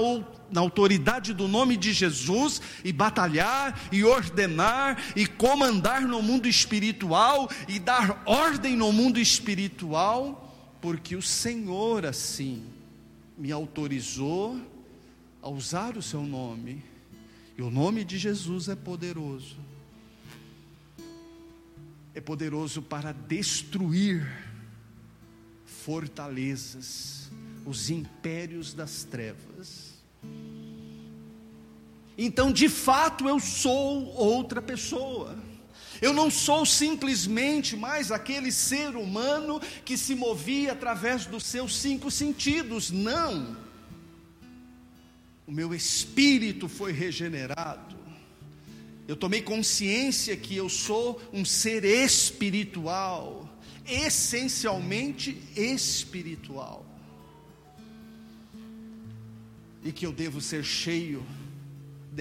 na 0.51 0.61
autoridade 0.61 1.33
do 1.33 1.47
nome 1.47 1.77
de 1.77 1.93
Jesus 1.93 2.61
e 2.83 2.91
batalhar 2.91 3.79
e 3.91 4.03
ordenar 4.03 5.01
e 5.15 5.25
comandar 5.25 6.01
no 6.01 6.21
mundo 6.21 6.47
espiritual 6.47 7.49
e 7.67 7.79
dar 7.79 8.21
ordem 8.25 8.75
no 8.75 8.91
mundo 8.91 9.19
espiritual, 9.19 10.77
porque 10.81 11.15
o 11.15 11.21
Senhor 11.21 12.05
assim 12.05 12.63
me 13.37 13.51
autorizou 13.51 14.59
a 15.41 15.49
usar 15.49 15.97
o 15.97 16.01
seu 16.01 16.23
nome. 16.23 16.83
E 17.57 17.61
o 17.61 17.71
nome 17.71 18.03
de 18.03 18.17
Jesus 18.17 18.69
é 18.69 18.75
poderoso. 18.75 19.57
É 22.13 22.19
poderoso 22.19 22.81
para 22.81 23.11
destruir 23.13 24.27
fortalezas, 25.65 27.31
os 27.65 27.89
impérios 27.89 28.73
das 28.73 29.03
trevas. 29.03 29.90
Então, 32.23 32.51
de 32.51 32.69
fato, 32.69 33.27
eu 33.27 33.39
sou 33.39 34.05
outra 34.15 34.61
pessoa. 34.61 35.35
Eu 35.99 36.13
não 36.13 36.29
sou 36.29 36.67
simplesmente 36.67 37.75
mais 37.75 38.11
aquele 38.11 38.51
ser 38.51 38.95
humano 38.95 39.59
que 39.83 39.97
se 39.97 40.13
movia 40.13 40.73
através 40.73 41.25
dos 41.25 41.43
seus 41.43 41.75
cinco 41.75 42.11
sentidos, 42.11 42.91
não. 42.91 43.57
O 45.47 45.51
meu 45.51 45.73
espírito 45.73 46.69
foi 46.69 46.91
regenerado. 46.91 47.97
Eu 49.07 49.15
tomei 49.15 49.41
consciência 49.41 50.37
que 50.37 50.55
eu 50.55 50.69
sou 50.69 51.19
um 51.33 51.43
ser 51.43 51.83
espiritual 51.83 53.49
essencialmente 53.83 55.41
espiritual. 55.55 56.85
E 59.83 59.91
que 59.91 60.05
eu 60.05 60.11
devo 60.11 60.39
ser 60.39 60.63
cheio 60.63 61.25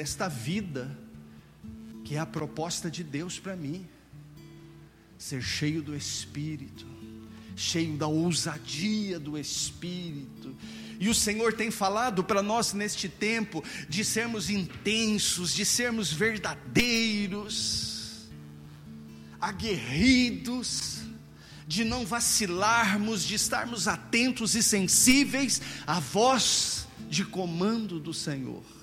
desta 0.00 0.28
vida, 0.28 0.98
que 2.06 2.14
é 2.14 2.18
a 2.18 2.24
proposta 2.24 2.90
de 2.90 3.04
Deus 3.04 3.38
para 3.38 3.54
mim. 3.54 3.86
Ser 5.18 5.42
cheio 5.42 5.82
do 5.82 5.94
Espírito, 5.94 6.86
cheio 7.54 7.98
da 7.98 8.06
ousadia 8.06 9.20
do 9.20 9.36
Espírito. 9.36 10.56
E 10.98 11.10
o 11.10 11.14
Senhor 11.14 11.52
tem 11.52 11.70
falado 11.70 12.24
para 12.24 12.42
nós 12.42 12.72
neste 12.72 13.10
tempo 13.10 13.62
de 13.90 14.02
sermos 14.02 14.48
intensos, 14.48 15.52
de 15.52 15.66
sermos 15.66 16.10
verdadeiros, 16.10 18.30
aguerridos, 19.38 21.00
de 21.68 21.84
não 21.84 22.06
vacilarmos, 22.06 23.22
de 23.22 23.34
estarmos 23.34 23.86
atentos 23.86 24.54
e 24.54 24.62
sensíveis 24.62 25.60
à 25.86 26.00
voz 26.00 26.86
de 27.10 27.22
comando 27.22 28.00
do 28.00 28.14
Senhor. 28.14 28.79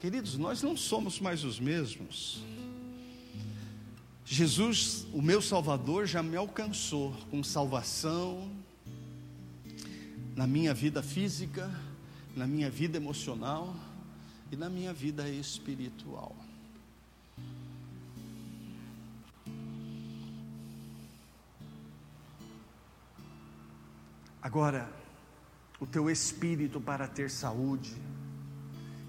Queridos, 0.00 0.38
nós 0.38 0.62
não 0.62 0.78
somos 0.78 1.20
mais 1.20 1.44
os 1.44 1.60
mesmos. 1.60 2.42
Jesus, 4.24 5.06
o 5.12 5.20
meu 5.20 5.42
Salvador, 5.42 6.06
já 6.06 6.22
me 6.22 6.38
alcançou 6.38 7.12
com 7.30 7.44
salvação 7.44 8.50
na 10.34 10.46
minha 10.46 10.72
vida 10.72 11.02
física, 11.02 11.70
na 12.34 12.46
minha 12.46 12.70
vida 12.70 12.96
emocional 12.96 13.76
e 14.50 14.56
na 14.56 14.70
minha 14.70 14.94
vida 14.94 15.28
espiritual. 15.28 16.34
Agora, 24.40 24.90
o 25.78 25.86
teu 25.86 26.08
espírito 26.08 26.80
para 26.80 27.06
ter 27.06 27.30
saúde, 27.30 27.94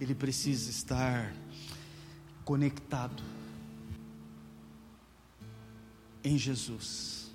ele 0.01 0.15
precisa 0.15 0.71
estar 0.71 1.31
conectado 2.43 3.21
em 6.23 6.39
Jesus. 6.39 7.29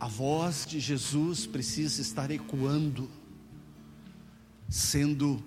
A 0.00 0.08
voz 0.08 0.66
de 0.66 0.80
Jesus 0.80 1.46
precisa 1.46 2.02
estar 2.02 2.28
ecoando, 2.32 3.08
sendo 4.68 5.40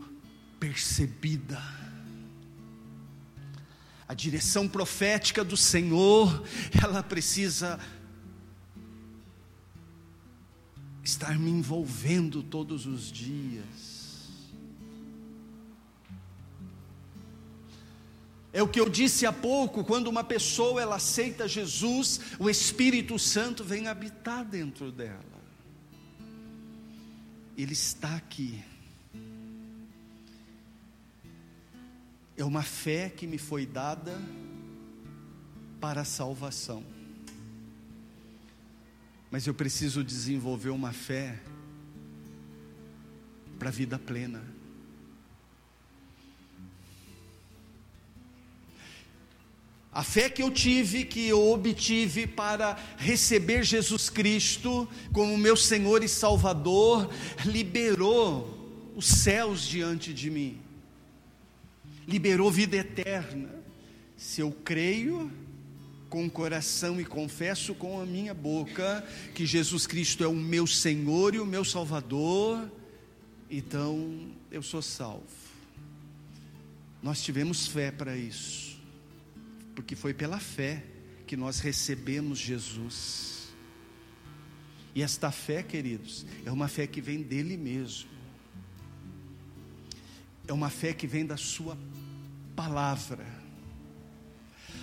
percebida. 0.62 1.62
A 4.08 4.14
direção 4.14 4.66
profética 4.66 5.44
do 5.44 5.58
Senhor, 5.58 6.42
ela 6.82 7.04
precisa 7.04 7.78
estar 11.04 11.38
me 11.38 11.52
envolvendo 11.52 12.42
todos 12.42 12.86
os 12.86 13.12
dias. 13.12 13.97
É 18.54 18.64
o 18.64 18.68
que 18.68 18.80
eu 18.80 18.90
disse 18.90 19.26
há 19.26 19.34
pouco, 19.34 19.84
quando 19.84 20.08
uma 20.08 20.24
pessoa 20.24 20.82
ela 20.82 20.96
aceita 20.96 21.48
Jesus, 21.48 22.20
o 22.40 22.50
Espírito 22.50 23.20
Santo 23.20 23.64
vem 23.64 23.88
habitar 23.88 24.46
dentro 24.46 24.92
dela. 24.92 25.24
Ele 27.58 27.74
está 27.74 28.16
aqui. 28.16 28.64
É 32.38 32.44
uma 32.44 32.64
fé 32.64 33.10
que 33.10 33.28
me 33.28 33.38
foi 33.38 33.66
dada 33.66 34.18
para 35.82 36.02
a 36.02 36.06
salvação. 36.06 36.84
Mas 39.30 39.46
eu 39.46 39.54
preciso 39.54 40.04
desenvolver 40.04 40.70
uma 40.70 40.94
fé 40.94 41.40
para 43.60 43.70
a 43.70 43.72
vida 43.72 44.00
plena. 44.00 44.57
A 49.98 50.04
fé 50.04 50.30
que 50.30 50.44
eu 50.44 50.52
tive, 50.52 51.04
que 51.06 51.28
eu 51.28 51.50
obtive 51.50 52.28
para 52.28 52.78
receber 52.98 53.64
Jesus 53.64 54.12
Cristo 54.12 54.88
como 55.12 55.36
meu 55.36 55.58
Senhor 55.58 56.04
e 56.04 56.08
Salvador, 56.08 57.10
liberou 57.44 58.94
os 58.96 59.08
céus 59.08 59.66
diante 59.66 60.14
de 60.14 60.30
mim, 60.30 60.62
liberou 62.08 62.52
vida 62.52 62.78
eterna. 62.78 63.50
Se 64.16 64.40
eu 64.40 64.52
creio, 64.52 65.32
com 66.12 66.28
o 66.28 66.30
coração 66.30 67.02
e 67.02 67.04
confesso 67.04 67.74
com 67.74 68.00
a 68.00 68.06
minha 68.06 68.36
boca 68.36 69.04
que 69.34 69.48
Jesus 69.48 69.88
Cristo 69.88 70.24
é 70.24 70.28
o 70.28 70.36
meu 70.36 70.68
Senhor 70.68 71.34
e 71.34 71.40
o 71.40 71.46
meu 71.46 71.66
Salvador, 71.66 72.72
então 73.50 74.30
eu 74.52 74.62
sou 74.62 74.84
salvo. 74.84 75.26
Nós 77.02 77.24
tivemos 77.24 77.66
fé 77.66 77.90
para 77.90 78.16
isso, 78.16 78.77
porque 79.78 79.96
foi 79.96 80.12
pela 80.12 80.40
fé 80.40 80.84
que 81.28 81.38
nós 81.38 81.60
recebemos 81.60 82.40
Jesus. 82.40 83.50
E 84.96 85.04
esta 85.04 85.30
fé, 85.30 85.62
queridos, 85.62 86.26
é 86.44 86.52
uma 86.52 86.68
fé 86.68 86.88
que 86.88 87.00
vem 87.00 87.22
dele 87.22 87.56
mesmo, 87.56 88.10
é 90.48 90.52
uma 90.52 90.72
fé 90.72 90.94
que 90.94 91.06
vem 91.06 91.24
da 91.24 91.38
Sua 91.38 91.78
palavra 92.56 93.38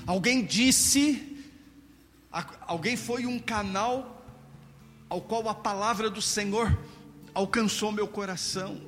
Alguém 0.07 0.45
disse, 0.45 1.43
alguém 2.67 2.95
foi 2.95 3.25
um 3.25 3.39
canal 3.39 4.23
ao 5.09 5.21
qual 5.23 5.49
a 5.49 5.55
palavra 5.55 6.11
do 6.11 6.21
Senhor 6.21 6.79
alcançou 7.33 7.91
meu 7.91 8.07
coração 8.07 8.83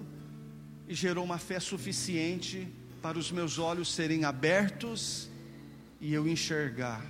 e 0.87 0.95
gerou 0.95 1.25
uma 1.25 1.38
fé 1.38 1.59
suficiente 1.59 2.69
para 3.01 3.19
os 3.19 3.33
meus 3.33 3.59
olhos 3.59 3.92
serem 3.92 4.25
abertos 4.25 5.31
e 6.00 6.12
eu 6.12 6.28
enxergar 6.28 7.04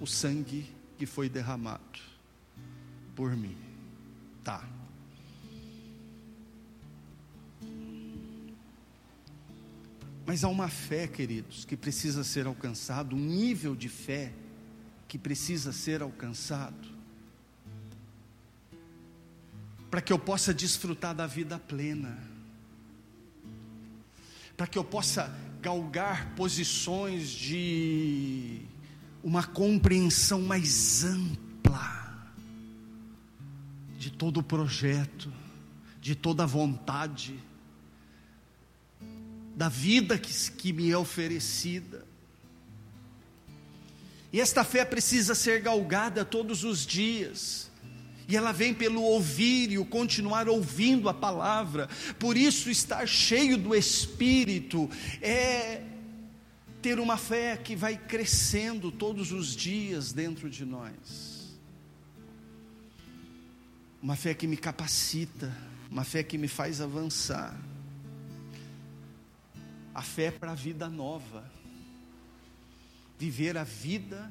o 0.00 0.06
sangue 0.06 0.66
que 0.96 1.06
foi 1.06 1.28
derramado 1.28 2.00
por 3.14 3.36
mim. 3.36 3.56
Tá. 4.42 4.66
Mas 10.28 10.44
há 10.44 10.48
uma 10.48 10.68
fé, 10.68 11.06
queridos, 11.06 11.64
que 11.64 11.76
precisa 11.76 12.22
ser 12.22 12.46
alcançado, 12.46 13.16
um 13.16 13.18
nível 13.18 13.74
de 13.74 13.88
fé 13.88 14.32
que 15.08 15.16
precisa 15.16 15.72
ser 15.72 16.02
alcançado, 16.02 16.88
para 19.90 20.02
que 20.02 20.12
eu 20.12 20.18
possa 20.18 20.52
desfrutar 20.52 21.14
da 21.14 21.26
vida 21.26 21.58
plena, 21.58 22.18
para 24.54 24.66
que 24.66 24.76
eu 24.78 24.84
possa 24.84 25.34
galgar 25.60 26.34
posições 26.34 27.30
de 27.30 28.62
uma 29.22 29.44
compreensão 29.44 30.42
mais 30.42 31.04
ampla 31.04 31.98
de 33.98 34.10
todo 34.10 34.38
o 34.38 34.42
projeto, 34.42 35.32
de 36.00 36.14
toda 36.14 36.44
a 36.44 36.46
vontade, 36.46 37.38
da 39.56 39.68
vida 39.68 40.16
que, 40.16 40.32
que 40.52 40.72
me 40.72 40.90
é 40.90 40.96
oferecida. 40.96 42.06
E 44.32 44.40
esta 44.40 44.62
fé 44.62 44.84
precisa 44.84 45.34
ser 45.34 45.60
galgada 45.60 46.24
todos 46.24 46.62
os 46.62 46.86
dias. 46.86 47.67
E 48.28 48.36
ela 48.36 48.52
vem 48.52 48.74
pelo 48.74 49.00
ouvir 49.00 49.72
e 49.72 49.78
o 49.78 49.86
continuar 49.86 50.50
ouvindo 50.50 51.08
a 51.08 51.14
palavra. 51.14 51.88
Por 52.18 52.36
isso, 52.36 52.70
estar 52.70 53.08
cheio 53.08 53.56
do 53.56 53.74
Espírito 53.74 54.88
é 55.22 55.82
ter 56.82 57.00
uma 57.00 57.16
fé 57.16 57.56
que 57.56 57.74
vai 57.74 57.96
crescendo 57.96 58.92
todos 58.92 59.32
os 59.32 59.56
dias 59.56 60.12
dentro 60.12 60.50
de 60.50 60.66
nós. 60.66 61.56
Uma 64.02 64.14
fé 64.14 64.34
que 64.34 64.46
me 64.46 64.58
capacita, 64.58 65.50
uma 65.90 66.04
fé 66.04 66.22
que 66.22 66.36
me 66.36 66.48
faz 66.48 66.82
avançar. 66.82 67.58
A 69.94 70.02
fé 70.02 70.30
para 70.30 70.52
a 70.52 70.54
vida 70.54 70.86
nova. 70.86 71.50
Viver 73.18 73.56
a 73.56 73.64
vida 73.64 74.30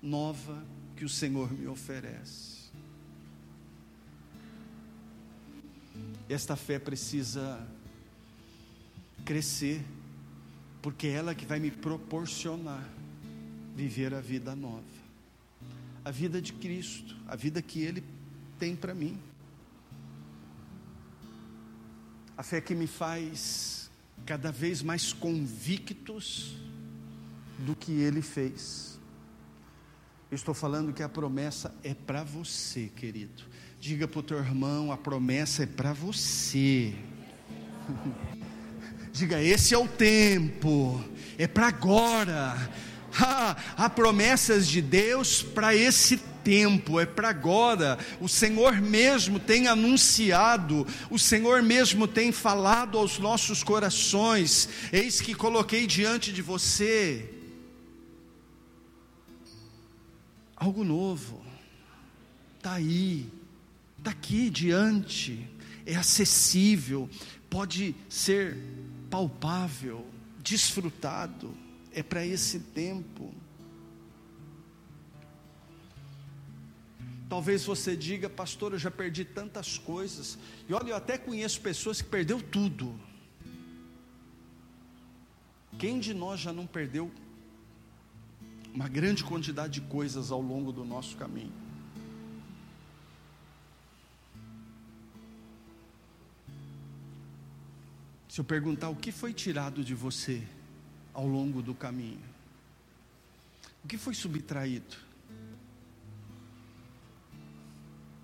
nova 0.00 0.66
que 0.96 1.04
o 1.04 1.08
Senhor 1.08 1.52
me 1.52 1.66
oferece. 1.66 2.57
Esta 6.28 6.56
fé 6.56 6.78
precisa 6.78 7.66
crescer 9.24 9.82
porque 10.80 11.06
é 11.06 11.12
ela 11.12 11.34
que 11.34 11.44
vai 11.44 11.58
me 11.58 11.70
proporcionar 11.70 12.86
viver 13.74 14.14
a 14.14 14.20
vida 14.20 14.56
nova, 14.56 14.82
a 16.04 16.10
vida 16.10 16.40
de 16.40 16.52
Cristo, 16.52 17.16
a 17.26 17.36
vida 17.36 17.60
que 17.60 17.80
Ele 17.80 18.02
tem 18.58 18.74
para 18.74 18.94
mim. 18.94 19.18
A 22.36 22.42
fé 22.42 22.60
que 22.60 22.74
me 22.74 22.86
faz 22.86 23.90
cada 24.24 24.50
vez 24.50 24.82
mais 24.82 25.12
convictos 25.12 26.56
do 27.58 27.74
que 27.74 27.92
Ele 27.92 28.22
fez. 28.22 28.87
Eu 30.30 30.34
estou 30.34 30.52
falando 30.52 30.92
que 30.92 31.02
a 31.02 31.08
promessa 31.08 31.74
é 31.82 31.94
para 31.94 32.22
você, 32.22 32.90
querido. 32.94 33.44
Diga 33.80 34.06
para 34.06 34.20
o 34.20 34.22
teu 34.22 34.36
irmão: 34.38 34.92
a 34.92 34.96
promessa 34.96 35.62
é 35.62 35.66
para 35.66 35.94
você. 35.94 36.94
Diga, 39.10 39.42
esse 39.42 39.72
é 39.72 39.78
o 39.78 39.88
tempo, 39.88 41.02
é 41.38 41.46
para 41.46 41.68
agora. 41.68 42.70
Ah, 43.18 43.56
há 43.74 43.88
promessas 43.88 44.68
de 44.68 44.82
Deus 44.82 45.42
para 45.42 45.74
esse 45.74 46.18
tempo, 46.44 47.00
é 47.00 47.06
para 47.06 47.30
agora. 47.30 47.98
O 48.20 48.28
Senhor 48.28 48.82
mesmo 48.82 49.40
tem 49.40 49.66
anunciado, 49.66 50.86
o 51.10 51.18
Senhor 51.18 51.62
mesmo 51.62 52.06
tem 52.06 52.32
falado 52.32 52.98
aos 52.98 53.18
nossos 53.18 53.62
corações. 53.62 54.68
Eis 54.92 55.22
que 55.22 55.34
coloquei 55.34 55.86
diante 55.86 56.30
de 56.30 56.42
você 56.42 57.37
algo 60.58 60.82
novo, 60.82 61.40
está 62.56 62.74
aí, 62.74 63.30
está 63.96 64.10
aqui 64.10 64.50
diante, 64.50 65.48
é 65.86 65.94
acessível, 65.94 67.08
pode 67.48 67.94
ser 68.08 68.58
palpável, 69.08 70.04
desfrutado, 70.42 71.54
é 71.92 72.02
para 72.02 72.26
esse 72.26 72.58
tempo. 72.58 73.32
Talvez 77.28 77.64
você 77.64 77.94
diga, 77.94 78.28
pastor, 78.28 78.72
eu 78.72 78.78
já 78.78 78.90
perdi 78.90 79.24
tantas 79.24 79.76
coisas. 79.76 80.38
E 80.66 80.72
olha, 80.72 80.90
eu 80.90 80.96
até 80.96 81.18
conheço 81.18 81.60
pessoas 81.60 82.00
que 82.00 82.08
perdeu 82.08 82.40
tudo. 82.42 82.98
Quem 85.78 86.00
de 86.00 86.14
nós 86.14 86.40
já 86.40 86.52
não 86.52 86.66
perdeu 86.66 87.12
uma 88.78 88.88
grande 88.88 89.24
quantidade 89.24 89.80
de 89.80 89.88
coisas 89.88 90.30
ao 90.30 90.40
longo 90.40 90.70
do 90.70 90.84
nosso 90.84 91.16
caminho? 91.16 91.52
Se 98.28 98.40
eu 98.40 98.44
perguntar 98.44 98.88
o 98.88 98.94
que 98.94 99.10
foi 99.10 99.34
tirado 99.34 99.82
de 99.82 99.96
você 99.96 100.46
ao 101.12 101.26
longo 101.26 101.60
do 101.60 101.74
caminho, 101.74 102.22
o 103.82 103.88
que 103.88 103.98
foi 103.98 104.14
subtraído? 104.14 104.96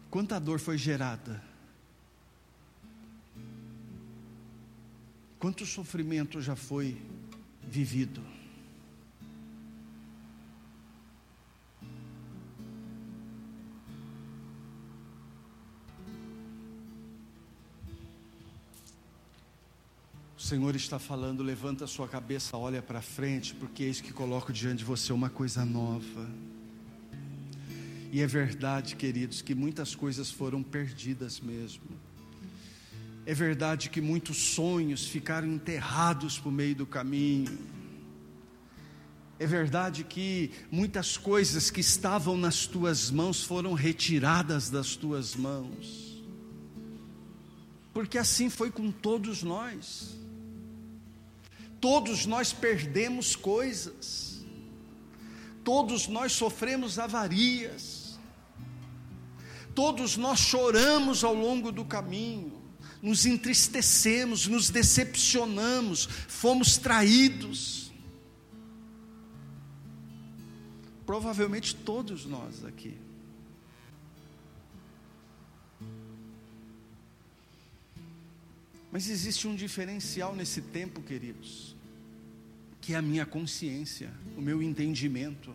Quanta 0.09 0.39
dor 0.39 0.61
foi 0.61 0.79
gerada? 0.79 1.43
Quanto 5.37 5.67
sofrimento 5.67 6.41
já 6.41 6.55
foi 6.55 6.97
vivido? 7.61 8.34
Senhor 20.45 20.77
está 20.77 20.99
falando, 20.99 21.43
levanta 21.43 21.85
a 21.85 21.89
sua 21.89 22.07
cabeça, 22.07 22.55
olha 22.55 22.83
para 22.83 23.01
frente, 23.01 23.55
porque 23.55 23.83
eis 23.83 24.03
que 24.03 24.13
coloco 24.13 24.53
diante 24.53 24.81
de 24.81 24.85
você 24.85 25.11
uma 25.11 25.31
coisa 25.31 25.65
nova. 25.65 26.29
E 28.13 28.21
é 28.21 28.27
verdade, 28.27 28.95
queridos, 28.95 29.41
que 29.41 29.55
muitas 29.55 29.95
coisas 29.95 30.31
foram 30.31 30.63
perdidas 30.63 31.41
mesmo. 31.41 31.85
É 33.25 33.33
verdade 33.33 33.89
que 33.89 34.03
muitos 34.03 34.37
sonhos 34.37 35.09
ficaram 35.09 35.49
enterrados 35.49 36.39
por 36.39 36.53
meio 36.53 36.75
do 36.75 36.85
caminho. 36.85 37.59
É 39.39 39.47
verdade 39.47 40.05
que 40.05 40.51
muitas 40.71 41.17
coisas 41.17 41.71
que 41.71 41.81
estavam 41.81 42.37
nas 42.37 42.67
tuas 42.67 43.11
mãos 43.11 43.43
foram 43.43 43.73
retiradas 43.73 44.69
das 44.69 44.95
tuas 44.95 45.35
mãos. 45.35 46.23
Porque 47.95 48.19
assim 48.19 48.51
foi 48.51 48.71
com 48.71 48.93
todos 48.93 49.43
nós. 49.43 50.23
Todos 51.85 52.25
nós 52.25 52.51
perdemos 52.51 53.37
coisas, 53.37 54.43
todos 55.63 56.09
nós 56.09 56.33
sofremos 56.33 56.99
avarias, 56.99 58.19
todos 59.75 60.17
nós 60.17 60.41
choramos 60.41 61.23
ao 61.23 61.35
longo 61.35 61.71
do 61.71 61.85
caminho, 61.85 62.59
nos 63.03 63.27
entristecemos, 63.27 64.47
nos 64.47 64.71
decepcionamos, 64.71 66.07
fomos 66.27 66.79
traídos. 66.79 67.93
Provavelmente 71.05 71.75
todos 71.75 72.25
nós 72.25 72.65
aqui. 72.65 72.97
Mas 78.91 79.11
existe 79.11 79.47
um 79.47 79.55
diferencial 79.55 80.35
nesse 80.35 80.63
tempo, 80.63 81.03
queridos 81.03 81.74
que 82.85 82.93
é 82.93 82.97
a 82.97 83.03
minha 83.03 83.25
consciência, 83.25 84.11
o 84.37 84.43
meu 84.43 84.63
entendimento. 84.63 85.55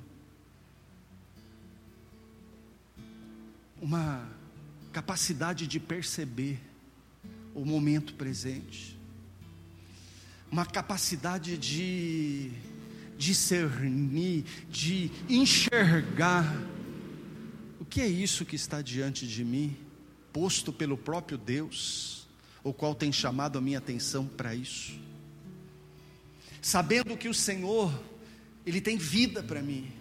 Uma 3.79 4.27
capacidade 4.91 5.67
de 5.67 5.79
perceber 5.79 6.59
o 7.53 7.63
momento 7.63 8.15
presente, 8.15 8.97
uma 10.51 10.65
capacidade 10.65 11.55
de 11.55 12.51
discernir, 13.15 14.43
de 14.67 15.11
enxergar 15.29 16.51
o 17.79 17.85
que 17.85 18.01
é 18.01 18.07
isso 18.07 18.43
que 18.43 18.55
está 18.55 18.81
diante 18.81 19.27
de 19.27 19.45
mim, 19.45 19.77
posto 20.33 20.73
pelo 20.73 20.97
próprio 20.97 21.37
Deus, 21.37 22.27
o 22.63 22.73
qual 22.73 22.95
tem 22.95 23.11
chamado 23.11 23.59
a 23.59 23.61
minha 23.61 23.77
atenção 23.77 24.25
para 24.25 24.55
isso 24.55 25.08
sabendo 26.61 27.17
que 27.17 27.27
o 27.27 27.33
Senhor, 27.33 27.91
Ele 28.65 28.81
tem 28.81 28.97
vida 28.97 29.41
para 29.43 29.61
mim, 29.61 29.91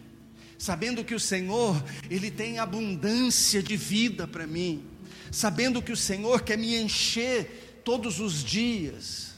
sabendo 0.58 1.04
que 1.04 1.14
o 1.14 1.20
Senhor, 1.20 1.82
Ele 2.10 2.30
tem 2.30 2.58
abundância 2.58 3.62
de 3.62 3.76
vida 3.76 4.26
para 4.26 4.46
mim, 4.46 4.84
sabendo 5.30 5.82
que 5.82 5.92
o 5.92 5.96
Senhor 5.96 6.42
quer 6.42 6.58
me 6.58 6.76
encher 6.76 7.80
todos 7.84 8.20
os 8.20 8.42
dias. 8.42 9.34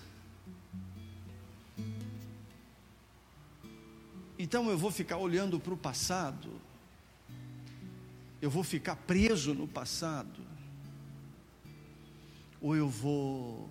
Então 4.38 4.70
eu 4.70 4.78
vou 4.78 4.90
ficar 4.90 5.18
olhando 5.18 5.60
para 5.60 5.74
o 5.74 5.76
passado, 5.76 6.50
eu 8.40 8.48
vou 8.48 8.64
ficar 8.64 8.96
preso 8.96 9.52
no 9.52 9.68
passado, 9.68 10.40
ou 12.58 12.74
eu 12.74 12.88
vou 12.88 13.68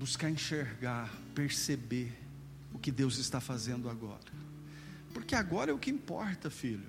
buscar 0.00 0.30
enxergar, 0.30 1.12
perceber 1.34 2.10
o 2.72 2.78
que 2.78 2.90
Deus 2.90 3.18
está 3.18 3.38
fazendo 3.38 3.86
agora. 3.86 4.32
Porque 5.12 5.34
agora 5.34 5.70
é 5.70 5.74
o 5.74 5.78
que 5.78 5.90
importa, 5.90 6.48
filho. 6.48 6.88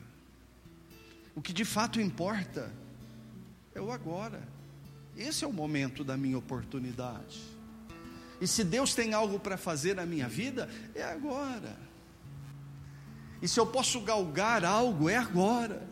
O 1.35 1.41
que 1.41 1.51
de 1.51 1.65
fato 1.65 1.99
importa 1.99 2.71
é 3.75 3.81
o 3.81 3.91
agora. 3.91 4.41
Esse 5.17 5.43
é 5.43 5.47
o 5.47 5.51
momento 5.51 6.05
da 6.05 6.15
minha 6.15 6.37
oportunidade. 6.37 7.41
E 8.39 8.47
se 8.47 8.63
Deus 8.63 8.95
tem 8.95 9.13
algo 9.13 9.41
para 9.41 9.57
fazer 9.57 9.93
na 9.93 10.05
minha 10.05 10.29
vida, 10.29 10.69
é 10.95 11.03
agora. 11.03 11.77
E 13.41 13.47
se 13.47 13.59
eu 13.59 13.67
posso 13.67 13.99
galgar 13.99 14.63
algo, 14.63 15.09
é 15.09 15.17
agora. 15.17 15.85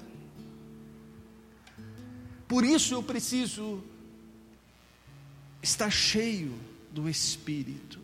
Por 2.48 2.64
isso 2.64 2.94
eu 2.94 3.04
preciso 3.04 3.84
estar 5.62 5.92
cheio 5.92 6.69
do 6.92 7.10
Espírito. 7.10 8.00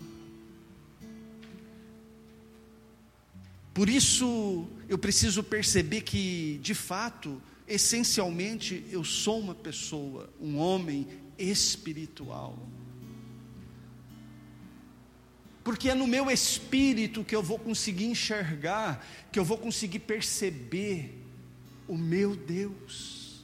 Por 3.73 3.89
isso 3.89 4.67
eu 4.87 4.97
preciso 4.97 5.43
perceber 5.43 6.01
que, 6.01 6.59
de 6.61 6.73
fato, 6.73 7.41
essencialmente, 7.67 8.85
eu 8.89 9.03
sou 9.03 9.39
uma 9.39 9.53
pessoa, 9.53 10.29
um 10.39 10.57
homem 10.57 11.07
espiritual. 11.37 12.57
Porque 15.63 15.89
é 15.89 15.95
no 15.95 16.05
meu 16.05 16.29
espírito 16.29 17.23
que 17.23 17.35
eu 17.35 17.41
vou 17.41 17.57
conseguir 17.57 18.05
enxergar, 18.05 19.05
que 19.31 19.39
eu 19.39 19.43
vou 19.43 19.57
conseguir 19.57 19.99
perceber 19.99 21.21
o 21.87 21.97
meu 21.97 22.35
Deus 22.35 23.43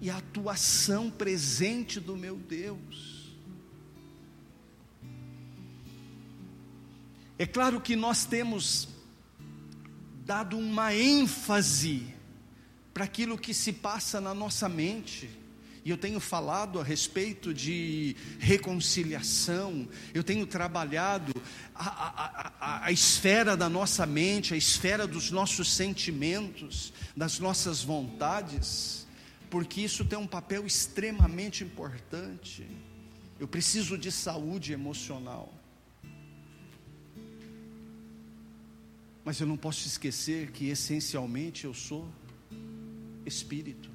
e 0.00 0.08
a 0.08 0.16
atuação 0.16 1.10
presente 1.10 2.00
do 2.00 2.16
meu 2.16 2.36
Deus. 2.36 3.09
É 7.40 7.46
claro 7.46 7.80
que 7.80 7.96
nós 7.96 8.26
temos 8.26 8.86
dado 10.26 10.58
uma 10.58 10.94
ênfase 10.94 12.14
para 12.92 13.04
aquilo 13.04 13.38
que 13.38 13.54
se 13.54 13.72
passa 13.72 14.20
na 14.20 14.34
nossa 14.34 14.68
mente. 14.68 15.30
E 15.82 15.88
eu 15.88 15.96
tenho 15.96 16.20
falado 16.20 16.78
a 16.78 16.84
respeito 16.84 17.54
de 17.54 18.14
reconciliação, 18.38 19.88
eu 20.12 20.22
tenho 20.22 20.46
trabalhado 20.46 21.32
a, 21.74 21.88
a, 21.88 22.52
a, 22.60 22.84
a, 22.84 22.92
esfera 22.92 23.56
da 23.56 23.70
nossa 23.70 24.04
mente, 24.04 24.52
a 24.52 24.56
esfera 24.58 25.06
dos 25.06 25.30
nossos 25.30 25.72
sentimentos, 25.72 26.92
das 27.16 27.38
nossas 27.38 27.82
vontades, 27.82 29.06
porque 29.48 29.80
isso 29.80 30.04
tem 30.04 30.18
um 30.18 30.26
papel 30.26 30.66
extremamente 30.66 31.64
importante. 31.64 32.66
Eu 33.38 33.48
preciso 33.48 33.96
de 33.96 34.12
saúde 34.12 34.74
emocional. 34.74 35.59
Mas 39.24 39.40
eu 39.40 39.46
não 39.46 39.56
posso 39.56 39.86
esquecer 39.86 40.50
que 40.50 40.68
essencialmente 40.68 41.64
eu 41.64 41.74
sou 41.74 42.08
espírito. 43.26 43.90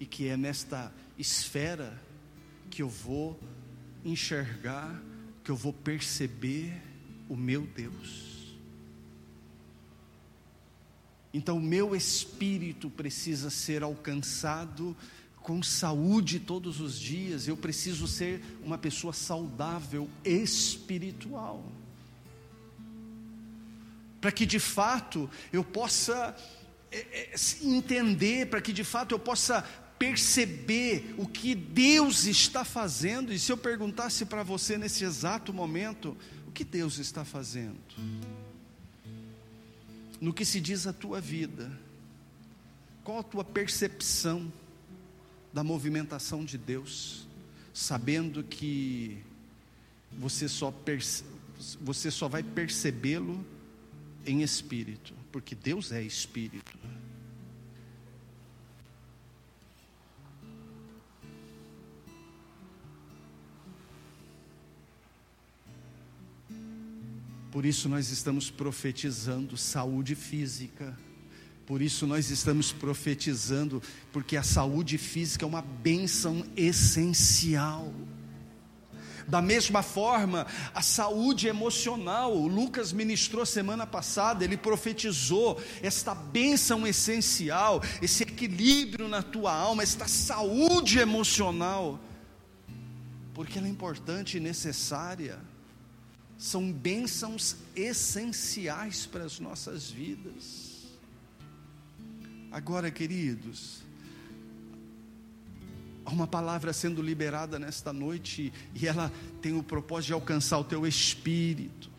E 0.00 0.06
que 0.06 0.28
é 0.28 0.36
nesta 0.36 0.92
esfera 1.18 2.00
que 2.70 2.82
eu 2.82 2.88
vou 2.88 3.38
enxergar, 4.04 5.00
que 5.44 5.50
eu 5.50 5.56
vou 5.56 5.72
perceber 5.72 6.82
o 7.28 7.36
meu 7.36 7.66
Deus. 7.66 8.56
Então, 11.34 11.58
o 11.58 11.62
meu 11.62 11.94
espírito 11.94 12.90
precisa 12.90 13.48
ser 13.48 13.82
alcançado 13.82 14.96
com 15.36 15.62
saúde 15.62 16.40
todos 16.40 16.80
os 16.80 16.98
dias. 16.98 17.48
Eu 17.48 17.56
preciso 17.56 18.06
ser 18.06 18.42
uma 18.62 18.76
pessoa 18.76 19.12
saudável 19.12 20.08
espiritual 20.24 21.64
para 24.22 24.30
que 24.30 24.46
de 24.46 24.60
fato 24.60 25.28
eu 25.52 25.64
possa 25.64 26.34
é, 26.92 26.98
é, 26.98 27.34
entender, 27.60 28.46
para 28.46 28.60
que 28.60 28.72
de 28.72 28.84
fato 28.84 29.12
eu 29.12 29.18
possa 29.18 29.62
perceber 29.98 31.12
o 31.18 31.26
que 31.26 31.56
Deus 31.56 32.24
está 32.24 32.64
fazendo. 32.64 33.32
E 33.32 33.38
se 33.38 33.50
eu 33.50 33.56
perguntasse 33.56 34.24
para 34.24 34.44
você 34.44 34.78
nesse 34.78 35.02
exato 35.02 35.52
momento, 35.52 36.16
o 36.46 36.52
que 36.52 36.62
Deus 36.62 36.98
está 36.98 37.24
fazendo? 37.24 37.76
No 40.20 40.32
que 40.32 40.44
se 40.44 40.60
diz 40.60 40.86
a 40.86 40.92
tua 40.92 41.20
vida, 41.20 41.76
qual 43.02 43.18
a 43.18 43.24
tua 43.24 43.44
percepção 43.44 44.52
da 45.52 45.64
movimentação 45.64 46.44
de 46.44 46.56
Deus, 46.56 47.26
sabendo 47.74 48.44
que 48.44 49.18
você 50.12 50.48
só, 50.48 50.72
você 51.80 52.08
só 52.08 52.28
vai 52.28 52.44
percebê-lo 52.44 53.44
em 54.26 54.42
espírito, 54.42 55.14
porque 55.30 55.54
Deus 55.54 55.92
é 55.92 56.02
espírito. 56.02 56.78
Por 67.52 67.66
isso 67.66 67.86
nós 67.86 68.10
estamos 68.10 68.50
profetizando 68.50 69.58
saúde 69.58 70.14
física. 70.14 70.98
Por 71.66 71.82
isso 71.82 72.06
nós 72.06 72.30
estamos 72.30 72.72
profetizando, 72.72 73.82
porque 74.10 74.38
a 74.38 74.42
saúde 74.42 74.96
física 74.96 75.44
é 75.44 75.48
uma 75.48 75.60
bênção 75.60 76.44
essencial. 76.56 77.92
Da 79.26 79.40
mesma 79.40 79.82
forma, 79.82 80.46
a 80.74 80.82
saúde 80.82 81.48
emocional, 81.48 82.36
o 82.36 82.46
Lucas 82.46 82.92
ministrou 82.92 83.46
semana 83.46 83.86
passada, 83.86 84.44
ele 84.44 84.56
profetizou 84.56 85.62
esta 85.82 86.14
bênção 86.14 86.86
essencial, 86.86 87.82
esse 88.00 88.22
equilíbrio 88.22 89.08
na 89.08 89.22
tua 89.22 89.54
alma, 89.54 89.82
esta 89.82 90.08
saúde 90.08 90.98
emocional, 90.98 92.00
porque 93.34 93.58
ela 93.58 93.66
é 93.66 93.70
importante 93.70 94.36
e 94.36 94.40
necessária, 94.40 95.38
são 96.36 96.72
bênçãos 96.72 97.56
essenciais 97.76 99.06
para 99.06 99.24
as 99.24 99.38
nossas 99.38 99.90
vidas. 99.90 100.72
Agora, 102.50 102.90
queridos, 102.90 103.82
Há 106.04 106.10
uma 106.10 106.26
palavra 106.26 106.72
sendo 106.72 107.00
liberada 107.00 107.58
nesta 107.58 107.92
noite 107.92 108.52
e 108.74 108.86
ela 108.86 109.12
tem 109.40 109.56
o 109.56 109.62
propósito 109.62 110.08
de 110.08 110.12
alcançar 110.14 110.58
o 110.58 110.64
teu 110.64 110.86
espírito. 110.86 111.90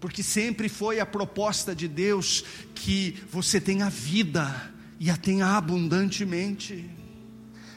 Porque 0.00 0.22
sempre 0.22 0.68
foi 0.68 1.00
a 1.00 1.06
proposta 1.06 1.74
de 1.74 1.88
Deus 1.88 2.44
que 2.74 3.16
você 3.30 3.60
tenha 3.60 3.90
vida 3.90 4.72
e 5.00 5.10
a 5.10 5.16
tenha 5.16 5.46
abundantemente. 5.46 6.88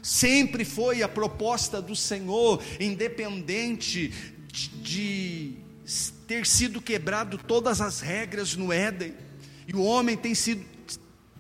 Sempre 0.04 0.64
foi 0.64 1.02
a 1.02 1.10
proposta 1.10 1.82
do 1.82 1.96
Senhor, 1.96 2.62
independente 2.80 4.10
de, 4.48 4.70
de 4.82 5.58
ter 6.28 6.46
sido 6.46 6.82
quebrado 6.82 7.38
todas 7.38 7.82
as 7.82 8.02
regras 8.02 8.56
no 8.56 8.72
Éden, 8.72 9.14
e 9.68 9.76
o 9.76 9.82
homem 9.82 10.18
tem 10.18 10.34
sido 10.34 10.66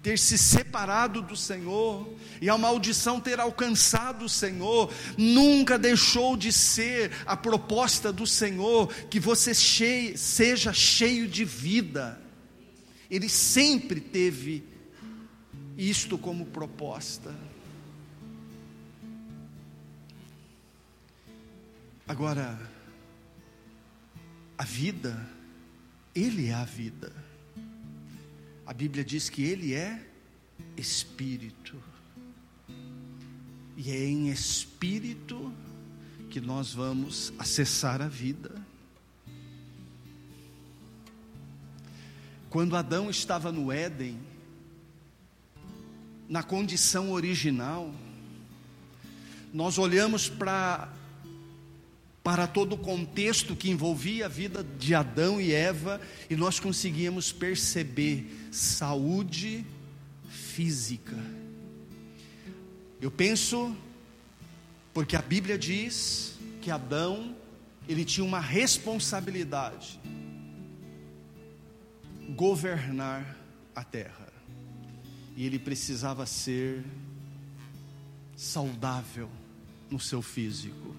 ter 0.01 0.17
se 0.17 0.37
separado 0.37 1.21
do 1.21 1.35
Senhor 1.35 2.11
e 2.41 2.49
a 2.49 2.57
maldição 2.57 3.19
ter 3.19 3.39
alcançado 3.39 4.25
o 4.25 4.29
Senhor, 4.29 4.91
nunca 5.17 5.77
deixou 5.77 6.35
de 6.35 6.51
ser 6.51 7.11
a 7.25 7.37
proposta 7.37 8.11
do 8.11 8.25
Senhor 8.25 8.91
que 9.09 9.19
você 9.19 9.53
cheie, 9.53 10.17
seja 10.17 10.73
cheio 10.73 11.27
de 11.27 11.45
vida. 11.45 12.19
Ele 13.09 13.29
sempre 13.29 13.99
teve 13.99 14.63
isto 15.77 16.17
como 16.17 16.45
proposta. 16.47 17.35
Agora, 22.07 22.59
a 24.57 24.63
vida, 24.63 25.29
Ele 26.15 26.47
é 26.47 26.53
a 26.53 26.65
vida. 26.65 27.20
A 28.71 28.73
Bíblia 28.73 29.03
diz 29.03 29.29
que 29.29 29.43
Ele 29.43 29.73
é 29.73 30.01
Espírito. 30.77 31.75
E 33.75 33.91
é 33.91 34.05
em 34.05 34.29
Espírito 34.29 35.53
que 36.29 36.39
nós 36.39 36.73
vamos 36.73 37.33
acessar 37.37 38.01
a 38.01 38.07
vida. 38.07 38.65
Quando 42.49 42.77
Adão 42.77 43.09
estava 43.09 43.51
no 43.51 43.73
Éden, 43.73 44.17
na 46.29 46.41
condição 46.41 47.11
original, 47.11 47.93
nós 49.53 49.77
olhamos 49.77 50.29
para 50.29 50.87
para 52.23 52.45
todo 52.45 52.73
o 52.73 52.77
contexto 52.77 53.55
que 53.55 53.69
envolvia 53.69 54.25
a 54.25 54.29
vida 54.29 54.63
de 54.63 54.93
Adão 54.93 55.41
e 55.41 55.51
Eva 55.51 55.99
e 56.29 56.35
nós 56.35 56.59
conseguíamos 56.59 57.31
perceber 57.31 58.49
saúde 58.51 59.65
física. 60.29 61.17
Eu 63.01 63.09
penso, 63.09 63.75
porque 64.93 65.15
a 65.15 65.21
Bíblia 65.21 65.57
diz 65.57 66.35
que 66.61 66.69
Adão, 66.69 67.35
ele 67.87 68.05
tinha 68.05 68.25
uma 68.25 68.39
responsabilidade. 68.39 69.99
governar 72.35 73.35
a 73.75 73.83
terra. 73.83 74.31
E 75.35 75.45
ele 75.45 75.59
precisava 75.59 76.25
ser 76.25 76.83
saudável 78.37 79.29
no 79.89 79.99
seu 79.99 80.21
físico. 80.21 80.95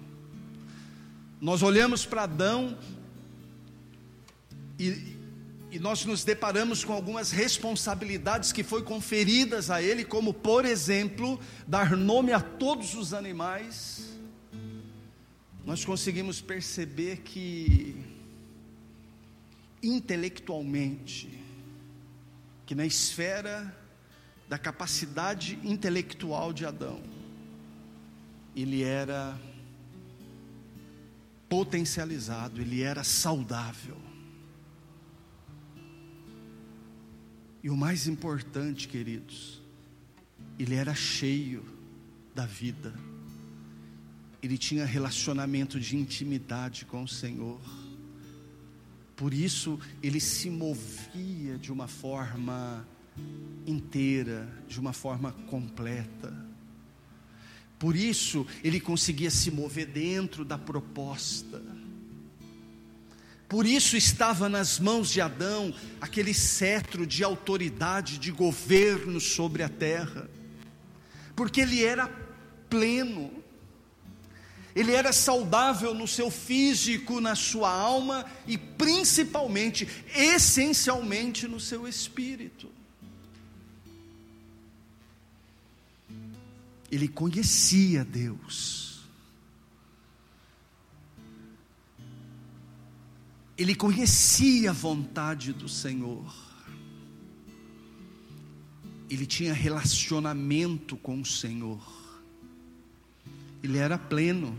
Nós 1.43 1.61
olhamos 1.61 2.05
para 2.05 2.23
Adão 2.23 2.77
e, 4.79 5.17
e 5.71 5.77
nós 5.77 6.05
nos 6.05 6.23
deparamos 6.23 6.85
com 6.85 6.93
algumas 6.93 7.31
responsabilidades 7.31 8.53
que 8.53 8.63
foi 8.63 8.81
conferidas 8.81 9.69
a 9.69 9.81
ele, 9.81 10.05
como 10.05 10.33
por 10.33 10.63
exemplo, 10.63 11.37
dar 11.67 11.97
nome 11.97 12.31
a 12.31 12.39
todos 12.39 12.95
os 12.95 13.13
animais. 13.13 14.09
Nós 15.65 15.83
conseguimos 15.83 16.39
perceber 16.39 17.17
que 17.23 18.01
intelectualmente, 19.83 21.29
que 22.65 22.73
na 22.73 22.85
esfera 22.85 23.77
da 24.47 24.57
capacidade 24.57 25.59
intelectual 25.61 26.53
de 26.53 26.65
Adão, 26.65 27.03
ele 28.55 28.81
era 28.81 29.37
potencializado, 31.53 32.59
ele 32.59 32.81
era 32.81 33.03
saudável. 33.03 33.95
E 37.61 37.69
o 37.69 37.77
mais 37.77 38.07
importante, 38.07 38.87
queridos, 38.87 39.61
ele 40.57 40.73
era 40.73 40.95
cheio 40.95 41.63
da 42.33 42.47
vida, 42.47 42.91
ele 44.41 44.57
tinha 44.57 44.83
relacionamento 44.83 45.79
de 45.79 45.95
intimidade 45.95 46.85
com 46.85 47.03
o 47.03 47.07
Senhor, 47.07 47.61
por 49.15 49.31
isso 49.31 49.79
ele 50.01 50.19
se 50.19 50.49
movia 50.49 51.59
de 51.59 51.71
uma 51.71 51.87
forma 51.87 52.83
inteira, 53.67 54.51
de 54.67 54.79
uma 54.79 54.91
forma 54.91 55.31
completa. 55.47 56.33
Por 57.83 57.97
isso 57.97 58.47
ele 58.63 58.79
conseguia 58.79 59.29
se 59.29 59.51
mover 59.51 59.87
dentro 59.87 60.45
da 60.45 60.57
proposta. 60.57 61.61
Por 63.49 63.65
isso 63.65 63.97
estava 63.97 64.47
nas 64.47 64.79
mãos 64.79 65.09
de 65.09 65.19
Adão 65.19 65.75
aquele 65.99 66.33
cetro 66.33 67.05
de 67.05 67.25
autoridade, 67.25 68.19
de 68.19 68.31
governo 68.31 69.19
sobre 69.19 69.63
a 69.63 69.67
terra, 69.67 70.29
porque 71.35 71.59
ele 71.59 71.83
era 71.83 72.09
pleno, 72.69 73.29
ele 74.73 74.93
era 74.93 75.11
saudável 75.11 75.93
no 75.93 76.07
seu 76.07 76.31
físico, 76.31 77.19
na 77.19 77.35
sua 77.35 77.69
alma 77.69 78.25
e 78.47 78.57
principalmente, 78.57 79.85
essencialmente 80.15 81.49
no 81.49 81.59
seu 81.59 81.85
espírito. 81.85 82.71
Ele 86.93 87.07
conhecia 87.07 88.05
Deus. 88.05 89.01
Ele 93.57 93.73
conhecia 93.73 94.69
a 94.69 94.73
vontade 94.73 95.53
do 95.53 95.67
Senhor. 95.67 96.31
Ele 99.09 99.25
tinha 99.25 99.53
relacionamento 99.53 100.95
com 100.95 101.19
o 101.19 101.25
Senhor. 101.25 101.83
Ele 103.63 103.79
era 103.79 103.97
pleno. 103.97 104.55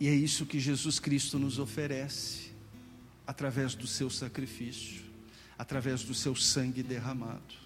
E 0.00 0.08
é 0.08 0.14
isso 0.14 0.46
que 0.46 0.58
Jesus 0.58 0.98
Cristo 0.98 1.38
nos 1.38 1.58
oferece 1.58 2.50
através 3.26 3.74
do 3.74 3.86
seu 3.86 4.08
sacrifício 4.08 5.04
através 5.58 6.02
do 6.02 6.14
seu 6.14 6.34
sangue 6.34 6.82
derramado. 6.82 7.64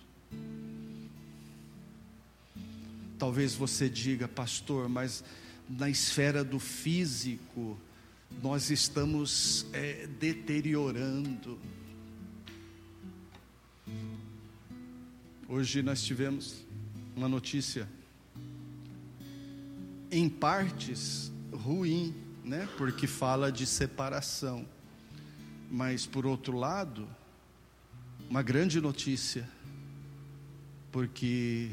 Talvez 3.18 3.54
você 3.54 3.88
diga, 3.88 4.28
pastor, 4.28 4.88
mas 4.88 5.24
na 5.68 5.90
esfera 5.90 6.44
do 6.44 6.60
físico, 6.60 7.78
nós 8.42 8.70
estamos 8.70 9.66
é, 9.72 10.06
deteriorando. 10.06 11.58
Hoje 15.48 15.82
nós 15.82 16.02
tivemos 16.02 16.64
uma 17.16 17.28
notícia, 17.28 17.88
em 20.10 20.28
partes 20.28 21.32
ruim, 21.52 22.14
né? 22.44 22.68
Porque 22.76 23.06
fala 23.06 23.50
de 23.50 23.66
separação. 23.66 24.66
Mas 25.70 26.06
por 26.06 26.24
outro 26.24 26.56
lado, 26.56 27.08
uma 28.28 28.42
grande 28.42 28.78
notícia, 28.78 29.48
porque 30.92 31.70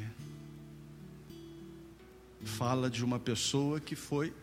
fala 2.46 2.90
de 2.90 3.04
uma 3.04 3.20
pessoa 3.20 3.80
que 3.80 3.94
foi 3.94 4.34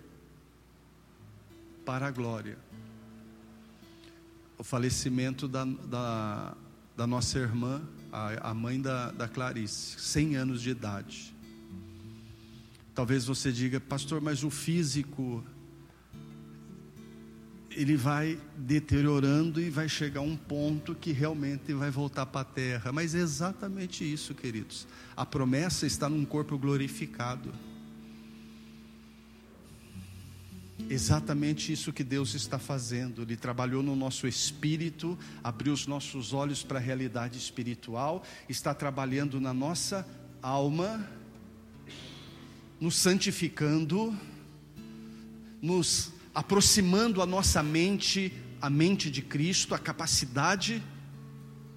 para 1.86 2.06
a 2.06 2.10
glória. 2.10 2.58
O 4.58 4.62
falecimento 4.62 5.48
da, 5.48 5.64
da, 5.64 6.54
da 6.94 7.06
nossa 7.06 7.38
irmã, 7.38 7.80
a, 8.12 8.50
a 8.50 8.54
mãe 8.54 8.78
da, 8.78 9.10
da 9.10 9.26
Clarice, 9.26 9.98
100 9.98 10.36
anos 10.36 10.60
de 10.60 10.68
idade. 10.68 11.34
Talvez 12.94 13.24
você 13.24 13.50
diga, 13.50 13.80
pastor, 13.80 14.20
mas 14.20 14.44
o 14.44 14.50
físico 14.50 15.42
ele 17.74 17.96
vai 17.96 18.38
deteriorando 18.56 19.60
e 19.60 19.70
vai 19.70 19.88
chegar 19.88 20.20
a 20.20 20.24
um 20.24 20.36
ponto 20.36 20.94
que 20.94 21.12
realmente 21.12 21.72
vai 21.72 21.90
voltar 21.90 22.26
para 22.26 22.42
a 22.42 22.44
terra. 22.44 22.92
Mas 22.92 23.14
é 23.14 23.18
exatamente 23.18 24.10
isso, 24.10 24.34
queridos. 24.34 24.86
A 25.16 25.24
promessa 25.24 25.86
está 25.86 26.08
num 26.08 26.24
corpo 26.24 26.58
glorificado. 26.58 27.52
Exatamente 30.88 31.72
isso 31.72 31.92
que 31.92 32.04
Deus 32.04 32.34
está 32.34 32.58
fazendo. 32.58 33.22
Ele 33.22 33.36
trabalhou 33.36 33.82
no 33.82 33.96
nosso 33.96 34.26
espírito, 34.26 35.18
abriu 35.42 35.72
os 35.72 35.86
nossos 35.86 36.32
olhos 36.32 36.62
para 36.62 36.78
a 36.78 36.82
realidade 36.82 37.38
espiritual, 37.38 38.22
está 38.48 38.74
trabalhando 38.74 39.40
na 39.40 39.54
nossa 39.54 40.06
alma, 40.42 41.08
nos 42.80 42.96
santificando, 42.96 44.16
nos 45.62 46.12
aproximando 46.34 47.20
a 47.20 47.26
nossa 47.26 47.62
mente, 47.62 48.32
a 48.60 48.70
mente 48.70 49.10
de 49.10 49.22
Cristo, 49.22 49.74
a 49.74 49.78
capacidade 49.78 50.82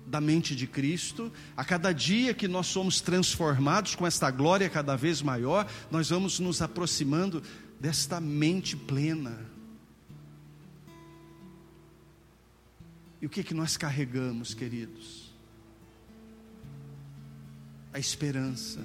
da 0.07 0.21
mente 0.21 0.55
de 0.55 0.67
Cristo. 0.67 1.31
A 1.57 1.65
cada 1.65 1.91
dia 1.91 2.33
que 2.33 2.47
nós 2.47 2.67
somos 2.67 3.01
transformados 3.01 3.95
com 3.95 4.05
esta 4.07 4.31
glória 4.31 4.69
cada 4.69 4.95
vez 4.95 5.21
maior, 5.21 5.69
nós 5.91 6.09
vamos 6.09 6.39
nos 6.39 6.61
aproximando 6.61 7.43
desta 7.79 8.21
mente 8.21 8.75
plena. 8.77 9.37
E 13.21 13.25
o 13.25 13.29
que 13.29 13.43
que 13.43 13.53
nós 13.53 13.75
carregamos, 13.75 14.53
queridos? 14.53 15.33
A 17.91 17.99
esperança, 17.99 18.79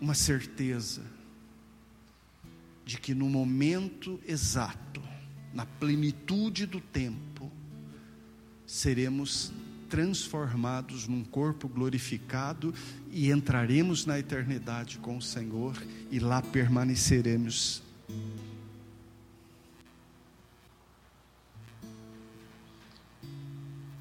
uma 0.00 0.14
certeza 0.14 1.13
de 2.84 2.98
que 2.98 3.14
no 3.14 3.28
momento 3.28 4.20
exato, 4.26 5.02
na 5.52 5.64
plenitude 5.64 6.66
do 6.66 6.80
tempo, 6.80 7.50
seremos 8.66 9.52
transformados 9.88 11.06
num 11.06 11.22
corpo 11.22 11.68
glorificado 11.68 12.74
e 13.12 13.30
entraremos 13.30 14.04
na 14.04 14.18
eternidade 14.18 14.98
com 14.98 15.16
o 15.16 15.22
Senhor 15.22 15.80
e 16.10 16.18
lá 16.18 16.42
permaneceremos. 16.42 17.82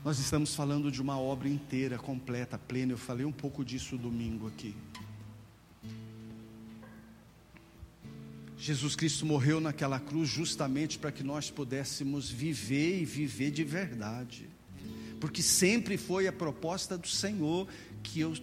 Nós 0.03 0.19
estamos 0.19 0.53
falando 0.53 0.91
de 0.91 1.01
uma 1.01 1.17
obra 1.17 1.47
inteira, 1.47 1.97
completa, 1.97 2.57
plena. 2.57 2.91
Eu 2.91 2.97
falei 2.97 3.25
um 3.25 3.31
pouco 3.31 3.63
disso 3.63 3.97
domingo 3.97 4.47
aqui. 4.47 4.75
Jesus 8.63 8.95
Cristo 8.95 9.25
morreu 9.25 9.59
naquela 9.59 9.99
cruz 9.99 10.29
justamente 10.29 10.97
para 10.97 11.11
que 11.11 11.21
nós 11.21 11.51
pudéssemos 11.51 12.29
viver 12.29 13.01
e 13.01 13.03
viver 13.03 13.51
de 13.51 13.61
verdade. 13.61 14.47
Porque 15.19 15.41
sempre 15.41 15.97
foi 15.97 16.29
a 16.29 16.31
proposta 16.31 16.97
do 16.97 17.09
Senhor 17.09 17.67
que 18.01 18.21
eu 18.21 18.33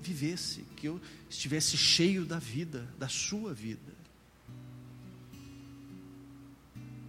vivesse, 0.00 0.64
que 0.76 0.86
eu 0.86 1.00
estivesse 1.28 1.76
cheio 1.76 2.24
da 2.24 2.38
vida, 2.38 2.88
da 3.00 3.08
sua 3.08 3.52
vida. 3.52 3.92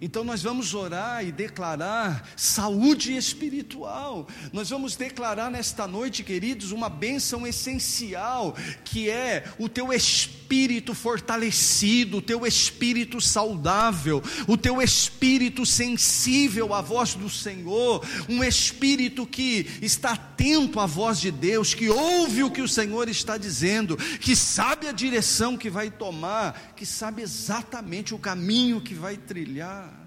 Então 0.02 0.24
nós 0.24 0.41
vamos 0.41 0.74
orar 0.74 1.24
e 1.24 1.32
declarar 1.32 2.28
saúde 2.36 3.16
espiritual. 3.16 4.28
Nós 4.52 4.72
vamos 4.72 4.95
declarar 4.95 5.52
nesta 5.52 5.88
noite, 5.88 6.24
queridos, 6.24 6.72
uma 6.72 6.89
bênção 6.89 7.45
essencial, 7.45 8.58
que 8.84 9.08
é 9.08 9.43
o 9.60 9.70
teu 9.70 9.93
espírito 9.93 10.41
espírito 10.52 10.93
fortalecido, 10.93 12.18
o 12.18 12.22
teu 12.22 12.45
espírito 12.45 13.22
saudável, 13.22 14.22
o 14.45 14.58
teu 14.58 14.82
espírito 14.82 15.66
sensível 15.66 16.74
à 16.74 16.82
voz 16.82 17.16
do 17.16 17.30
Senhor, 17.30 18.06
um 18.28 18.43
espírito 18.43 19.26
que 19.26 19.66
está 19.82 20.12
atento 20.12 20.78
à 20.82 20.86
voz 20.86 21.22
de 21.22 21.32
Deus, 21.32 21.74
que 21.74 21.88
ouve 21.88 22.43
o 22.43 22.52
que 22.52 22.62
o 22.62 22.68
Senhor 22.68 23.08
está 23.08 23.38
dizendo, 23.38 23.95
que 23.95 24.36
sabe 24.36 24.89
a 24.89 24.91
direção 24.91 25.58
que 25.58 25.70
vai 25.70 25.89
tomar, 25.89 26.74
que 26.76 26.86
sabe 26.86 27.22
exatamente 27.22 28.14
o 28.14 28.20
caminho 28.20 28.82
que 28.82 28.93
vai 28.93 29.16
trilhar. 29.16 29.99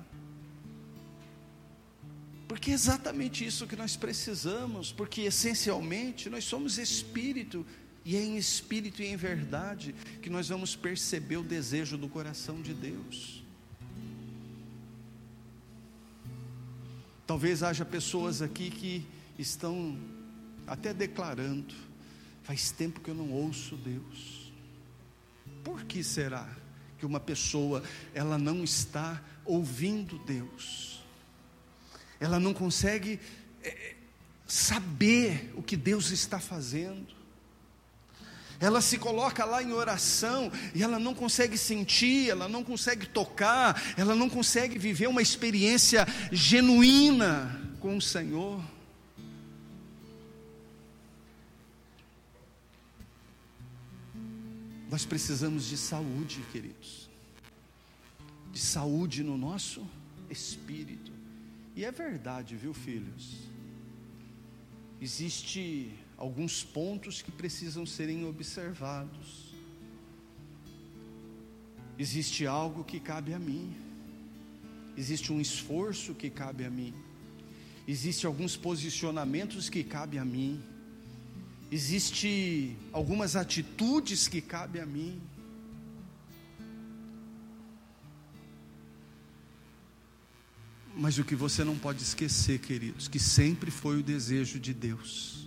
Porque 2.46 2.70
é 2.70 2.74
exatamente 2.74 3.46
isso 3.46 3.66
que 3.66 3.76
nós 3.76 3.96
precisamos, 3.96 4.92
porque 4.92 5.22
essencialmente 5.22 6.28
nós 6.28 6.44
somos 6.44 6.76
espírito, 6.76 7.64
e 8.04 8.16
é 8.16 8.22
em 8.22 8.36
espírito 8.36 9.02
e 9.02 9.06
em 9.06 9.16
verdade 9.16 9.94
que 10.20 10.28
nós 10.28 10.48
vamos 10.48 10.76
perceber 10.76 11.38
o 11.38 11.42
desejo 11.42 11.96
do 11.96 12.08
coração 12.08 12.60
de 12.60 12.74
Deus. 12.74 13.42
Talvez 17.26 17.62
haja 17.62 17.84
pessoas 17.84 18.42
aqui 18.42 18.70
que 18.70 19.06
estão 19.38 19.98
até 20.66 20.92
declarando: 20.92 21.74
faz 22.42 22.70
tempo 22.70 23.00
que 23.00 23.10
eu 23.10 23.14
não 23.14 23.30
ouço 23.30 23.76
Deus. 23.76 24.52
Por 25.62 25.84
que 25.84 26.04
será 26.04 26.48
que 26.98 27.06
uma 27.06 27.20
pessoa 27.20 27.82
ela 28.12 28.36
não 28.36 28.62
está 28.62 29.22
ouvindo 29.46 30.18
Deus? 30.18 30.94
ela 32.24 32.40
não 32.40 32.54
consegue 32.54 33.20
é, 33.62 33.94
saber 34.46 35.52
o 35.54 35.62
que 35.62 35.76
Deus 35.76 36.10
está 36.10 36.40
fazendo. 36.40 37.14
Ela 38.60 38.80
se 38.80 38.98
coloca 38.98 39.44
lá 39.44 39.62
em 39.62 39.72
oração 39.72 40.50
e 40.74 40.82
ela 40.82 40.98
não 40.98 41.14
consegue 41.14 41.58
sentir, 41.58 42.30
ela 42.30 42.48
não 42.48 42.62
consegue 42.62 43.06
tocar, 43.06 43.80
ela 43.96 44.14
não 44.14 44.30
consegue 44.30 44.78
viver 44.78 45.08
uma 45.08 45.22
experiência 45.22 46.06
genuína 46.32 47.60
com 47.80 47.96
o 47.96 48.02
Senhor. 48.02 48.62
Nós 54.90 55.04
precisamos 55.04 55.64
de 55.64 55.76
saúde, 55.76 56.40
queridos, 56.52 57.10
de 58.52 58.60
saúde 58.60 59.24
no 59.24 59.36
nosso 59.36 59.84
espírito. 60.30 61.10
E 61.74 61.84
é 61.84 61.90
verdade, 61.90 62.54
viu, 62.54 62.72
filhos? 62.72 63.48
Existe 65.00 65.92
alguns 66.16 66.62
pontos 66.62 67.22
que 67.22 67.30
precisam 67.30 67.84
serem 67.84 68.26
observados. 68.26 69.54
Existe 71.98 72.46
algo 72.46 72.84
que 72.84 72.98
cabe 72.98 73.34
a 73.34 73.38
mim. 73.38 73.74
Existe 74.96 75.32
um 75.32 75.40
esforço 75.40 76.14
que 76.14 76.30
cabe 76.30 76.64
a 76.64 76.70
mim. 76.70 76.94
Existem 77.86 78.26
alguns 78.26 78.56
posicionamentos 78.56 79.68
que 79.68 79.84
cabe 79.84 80.18
a 80.18 80.24
mim. 80.24 80.62
Existe 81.70 82.76
algumas 82.92 83.36
atitudes 83.36 84.28
que 84.28 84.40
cabe 84.40 84.80
a 84.80 84.86
mim. 84.86 85.20
Mas 90.96 91.18
o 91.18 91.24
que 91.24 91.34
você 91.34 91.64
não 91.64 91.76
pode 91.76 92.02
esquecer, 92.02 92.60
queridos, 92.60 93.08
que 93.08 93.18
sempre 93.18 93.70
foi 93.70 93.98
o 93.98 94.02
desejo 94.02 94.60
de 94.60 94.72
Deus, 94.72 95.43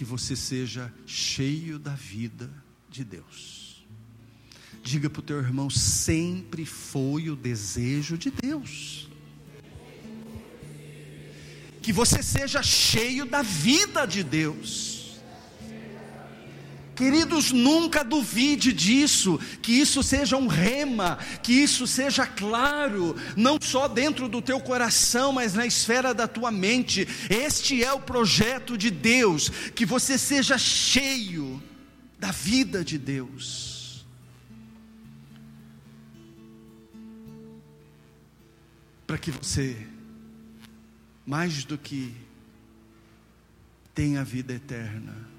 que 0.00 0.04
você 0.06 0.34
seja 0.34 0.90
cheio 1.04 1.78
da 1.78 1.94
vida 1.94 2.50
de 2.88 3.04
Deus. 3.04 3.84
Diga 4.82 5.10
para 5.10 5.20
o 5.20 5.22
teu 5.22 5.36
irmão, 5.36 5.68
sempre 5.68 6.64
foi 6.64 7.28
o 7.28 7.36
desejo 7.36 8.16
de 8.16 8.30
Deus. 8.30 9.10
Que 11.82 11.92
você 11.92 12.22
seja 12.22 12.62
cheio 12.62 13.26
da 13.26 13.42
vida 13.42 14.06
de 14.06 14.24
Deus. 14.24 14.99
Queridos, 17.00 17.50
nunca 17.50 18.04
duvide 18.04 18.74
disso, 18.74 19.40
que 19.62 19.72
isso 19.72 20.02
seja 20.02 20.36
um 20.36 20.46
rema, 20.46 21.16
que 21.42 21.50
isso 21.50 21.86
seja 21.86 22.26
claro, 22.26 23.16
não 23.34 23.56
só 23.58 23.88
dentro 23.88 24.28
do 24.28 24.42
teu 24.42 24.60
coração, 24.60 25.32
mas 25.32 25.54
na 25.54 25.64
esfera 25.64 26.12
da 26.12 26.28
tua 26.28 26.50
mente. 26.50 27.08
Este 27.30 27.82
é 27.82 27.90
o 27.90 28.02
projeto 28.02 28.76
de 28.76 28.90
Deus, 28.90 29.48
que 29.74 29.86
você 29.86 30.18
seja 30.18 30.58
cheio 30.58 31.62
da 32.18 32.30
vida 32.30 32.84
de 32.84 32.98
Deus. 32.98 34.04
Para 39.06 39.16
que 39.16 39.30
você, 39.30 39.86
mais 41.24 41.64
do 41.64 41.78
que 41.78 42.14
tenha 43.94 44.22
vida 44.22 44.52
eterna, 44.52 45.29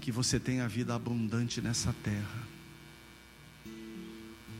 que 0.00 0.10
você 0.12 0.38
tenha 0.40 0.68
vida 0.68 0.94
abundante 0.94 1.60
nessa 1.60 1.92
terra. 2.02 2.47